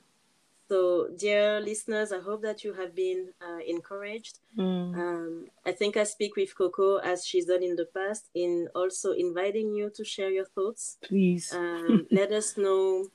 So, 0.69 1.09
dear 1.17 1.59
listeners, 1.59 2.13
I 2.13 2.21
hope 2.21 2.41
that 2.43 2.63
you 2.63 2.71
have 2.73 2.95
been 2.95 3.33
uh, 3.41 3.59
encouraged. 3.67 4.39
Mm. 4.57 4.97
Um, 4.97 5.47
I 5.65 5.73
think 5.73 5.97
I 5.97 6.05
speak 6.05 6.37
with 6.37 6.57
Coco 6.57 6.95
as 6.97 7.25
she's 7.25 7.45
done 7.45 7.61
in 7.61 7.75
the 7.75 7.87
past, 7.93 8.29
in 8.33 8.69
also 8.73 9.11
inviting 9.11 9.75
you 9.75 9.91
to 9.95 10.05
share 10.05 10.29
your 10.29 10.45
thoughts. 10.45 10.97
Please. 11.03 11.53
Um, 11.53 12.07
let 12.11 12.31
us 12.31 12.57
know 12.57 13.07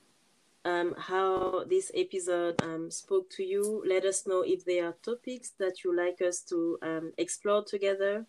um, 0.63 0.93
how 0.99 1.63
this 1.67 1.91
episode 1.95 2.61
um, 2.61 2.91
spoke 2.91 3.27
to 3.31 3.43
you. 3.43 3.83
Let 3.87 4.05
us 4.05 4.27
know 4.27 4.43
if 4.45 4.63
there 4.65 4.85
are 4.85 4.95
topics 5.03 5.53
that 5.57 5.83
you 5.83 5.97
like 5.97 6.21
us 6.21 6.41
to 6.49 6.77
um, 6.83 7.11
explore 7.17 7.63
together. 7.63 8.27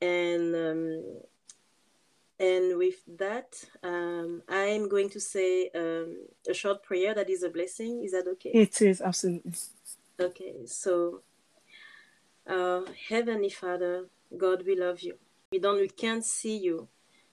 And 0.00 0.56
um, 0.56 1.22
and 2.42 2.76
with 2.76 3.00
that, 3.18 3.54
um, 3.84 4.42
I'm 4.48 4.88
going 4.88 5.08
to 5.10 5.20
say 5.20 5.70
um, 5.76 6.26
a 6.50 6.52
short 6.52 6.82
prayer 6.82 7.14
that 7.14 7.30
is 7.30 7.44
a 7.44 7.48
blessing. 7.48 8.02
Is 8.02 8.10
that 8.12 8.26
okay? 8.32 8.50
It 8.50 8.82
is 8.82 9.00
absolutely. 9.00 9.52
Okay, 10.20 10.66
so 10.66 11.22
uh, 12.46 12.82
Heavenly 13.08 13.48
Father, 13.48 14.06
God, 14.36 14.64
we 14.66 14.76
love 14.76 15.00
you. 15.02 15.18
We 15.52 15.60
don't, 15.60 15.80
we 15.80 15.88
can't 15.88 16.24
see 16.24 16.56
you, 16.56 16.88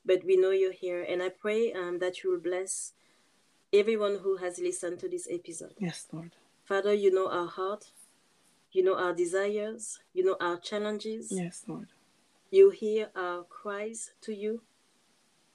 but 0.06 0.24
we 0.24 0.38
know 0.38 0.52
you're 0.52 0.72
here, 0.72 1.02
and 1.02 1.24
I 1.24 1.30
pray 1.30 1.74
um, 1.74 1.98
that 2.00 2.24
you 2.24 2.32
will 2.32 2.39
bless 2.39 2.93
everyone 3.74 4.19
who 4.22 4.38
has 4.38 4.60
listened 4.60 5.00
to 5.00 5.10
this 5.10 5.28
episode. 5.30 5.74
Yes, 5.80 6.08
Lord. 6.12 6.32
Father, 6.65 6.93
you 6.93 7.12
know 7.12 7.32
our 7.32 7.48
heart, 7.48 7.86
you 8.72 8.84
know 8.84 8.95
our 8.95 9.13
desires, 9.13 10.00
you 10.13 10.24
know 10.24 10.38
our 10.39 10.58
challenges. 10.58 11.32
Yes, 11.32 11.63
Lord. 11.65 11.88
You 12.52 12.69
hear 12.69 13.10
our 13.15 13.43
cries 13.43 14.12
to 14.22 14.36
you, 14.36 14.62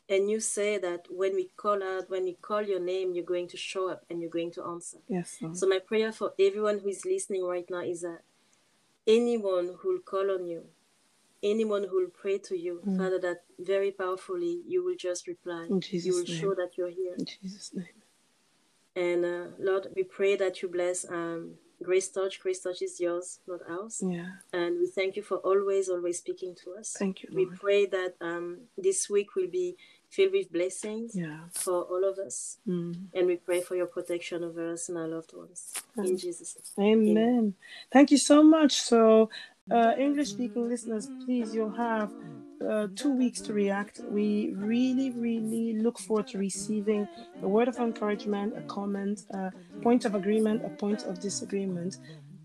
And 0.09 0.31
you 0.31 0.38
say 0.40 0.77
that 0.79 1.07
when 1.11 1.35
we 1.35 1.51
call 1.57 1.83
out, 1.83 2.11
when 2.11 2.25
we 2.25 2.35
call 2.35 2.62
your 2.62 2.81
name, 2.81 3.14
you're 3.14 3.25
going 3.25 3.49
to 3.49 3.57
show 3.57 3.88
up 3.88 4.05
and 4.11 4.21
you're 4.21 4.31
going 4.31 4.53
to 4.53 4.62
answer. 4.64 4.99
Yes, 5.09 5.38
Lord. 5.40 5.57
So 5.57 5.67
my 5.67 5.79
prayer 5.79 6.12
for 6.12 6.33
everyone 6.38 6.81
who 6.81 6.88
is 6.88 7.05
listening 7.07 7.43
right 7.45 7.64
now 7.71 7.81
is 7.81 8.03
that 8.03 8.21
anyone 9.07 9.77
who 9.81 9.88
will 9.93 10.01
call 10.01 10.31
on 10.31 10.47
you, 10.47 10.64
anyone 11.43 11.85
who 11.88 11.97
will 12.03 12.11
pray 12.11 12.38
to 12.38 12.57
you, 12.57 12.83
Mm. 12.87 12.99
Father, 12.99 13.19
that 13.21 13.45
very 13.59 13.90
powerfully 13.93 14.62
you 14.67 14.85
will 14.85 14.97
just 14.97 15.27
reply. 15.27 15.67
In 15.71 15.81
Jesus' 15.81 16.07
you 16.07 16.12
will 16.14 16.25
name. 16.25 16.40
show 16.40 16.55
that 16.55 16.73
you're 16.77 16.90
here. 16.90 17.14
In 17.19 17.25
Jesus' 17.25 17.73
name. 17.75 17.87
And 18.97 19.25
uh, 19.25 19.47
Lord, 19.59 19.88
we 19.97 20.05
pray 20.05 20.37
that 20.37 20.62
you 20.62 20.69
bless 20.69 21.05
um, 21.11 21.55
Grace 21.83 22.09
Touch. 22.09 22.40
Grace 22.40 22.61
Touch 22.61 22.81
is 22.81 23.01
yours, 23.01 23.40
not 23.47 23.61
ours. 23.69 24.03
Yeah. 24.07 24.29
And 24.53 24.79
we 24.79 24.87
thank 24.87 25.17
you 25.17 25.23
for 25.23 25.38
always, 25.38 25.88
always 25.88 26.19
speaking 26.19 26.55
to 26.64 26.75
us. 26.79 26.95
Thank 26.97 27.23
you, 27.23 27.31
We 27.33 27.47
pray 27.47 27.87
that 27.87 28.14
um, 28.21 28.61
this 28.79 29.11
week 29.11 29.35
will 29.35 29.49
be 29.51 29.77
filled 30.14 30.33
with 30.33 30.48
blessings 30.59 31.09
Yeah. 31.14 31.40
for 31.64 31.79
all 31.92 32.05
of 32.11 32.16
us. 32.18 32.59
Mm. 32.66 32.94
And 33.16 33.27
we 33.27 33.37
pray 33.37 33.61
for 33.61 33.74
your 33.81 33.87
protection 33.87 34.44
over 34.44 34.72
us 34.74 34.88
and 34.88 34.96
our 34.98 35.09
loved 35.09 35.33
ones. 35.42 35.61
In 35.96 36.05
Amen. 36.05 36.16
Jesus' 36.16 36.50
name. 36.79 37.00
Amen. 37.09 37.55
Thank 37.94 38.11
you 38.12 38.18
so 38.18 38.42
much. 38.57 38.72
So, 38.90 39.31
uh, 39.70 39.92
English 40.07 40.29
speaking 40.37 40.68
listeners, 40.68 41.09
please, 41.24 41.55
you'll 41.55 41.79
have 41.90 42.11
uh, 42.68 42.87
two 42.94 43.12
weeks 43.12 43.40
to 43.46 43.53
react. 43.53 44.00
We 44.11 44.55
really, 44.57 45.11
really 45.11 45.66
look 45.85 45.98
forward 45.98 46.29
to 46.29 46.38
receiving 46.38 47.09
a 47.42 47.48
word 47.48 47.68
of 47.68 47.77
encouragement, 47.79 48.57
a 48.57 48.62
comment, 48.62 49.24
a 49.31 49.53
point 49.83 50.05
of 50.05 50.14
agreement, 50.14 50.64
a 50.64 50.70
point 50.70 51.03
of 51.05 51.20
disagreement. 51.20 51.98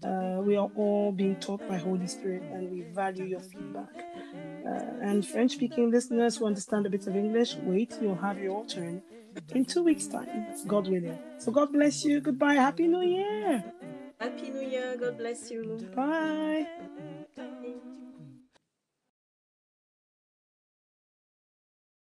Uh, 0.03 0.41
we 0.41 0.55
are 0.55 0.69
all 0.75 1.11
being 1.11 1.35
taught 1.37 1.67
by 1.67 1.77
Holy 1.77 2.07
Spirit 2.07 2.43
and 2.53 2.71
we 2.71 2.81
value 2.93 3.25
your 3.25 3.39
feedback. 3.41 3.89
Uh, 4.65 4.71
and 5.01 5.25
French 5.25 5.53
speaking 5.53 5.91
listeners 5.91 6.37
who 6.37 6.45
understand 6.45 6.85
a 6.85 6.89
bit 6.89 7.05
of 7.07 7.15
English, 7.15 7.55
wait, 7.63 7.93
you'll 8.01 8.15
have 8.15 8.37
your 8.39 8.65
turn 8.65 9.01
in 9.53 9.65
two 9.65 9.83
weeks' 9.83 10.07
time, 10.07 10.45
God 10.67 10.87
willing. 10.87 11.17
So, 11.37 11.51
God 11.51 11.71
bless 11.73 12.05
you. 12.05 12.21
Goodbye. 12.21 12.55
Happy 12.55 12.87
New 12.87 13.01
Year. 13.01 13.63
Happy 14.19 14.49
New 14.49 14.67
Year. 14.67 14.97
God 14.99 15.17
bless 15.17 15.51
you. 15.51 15.79
Bye. 15.95 16.67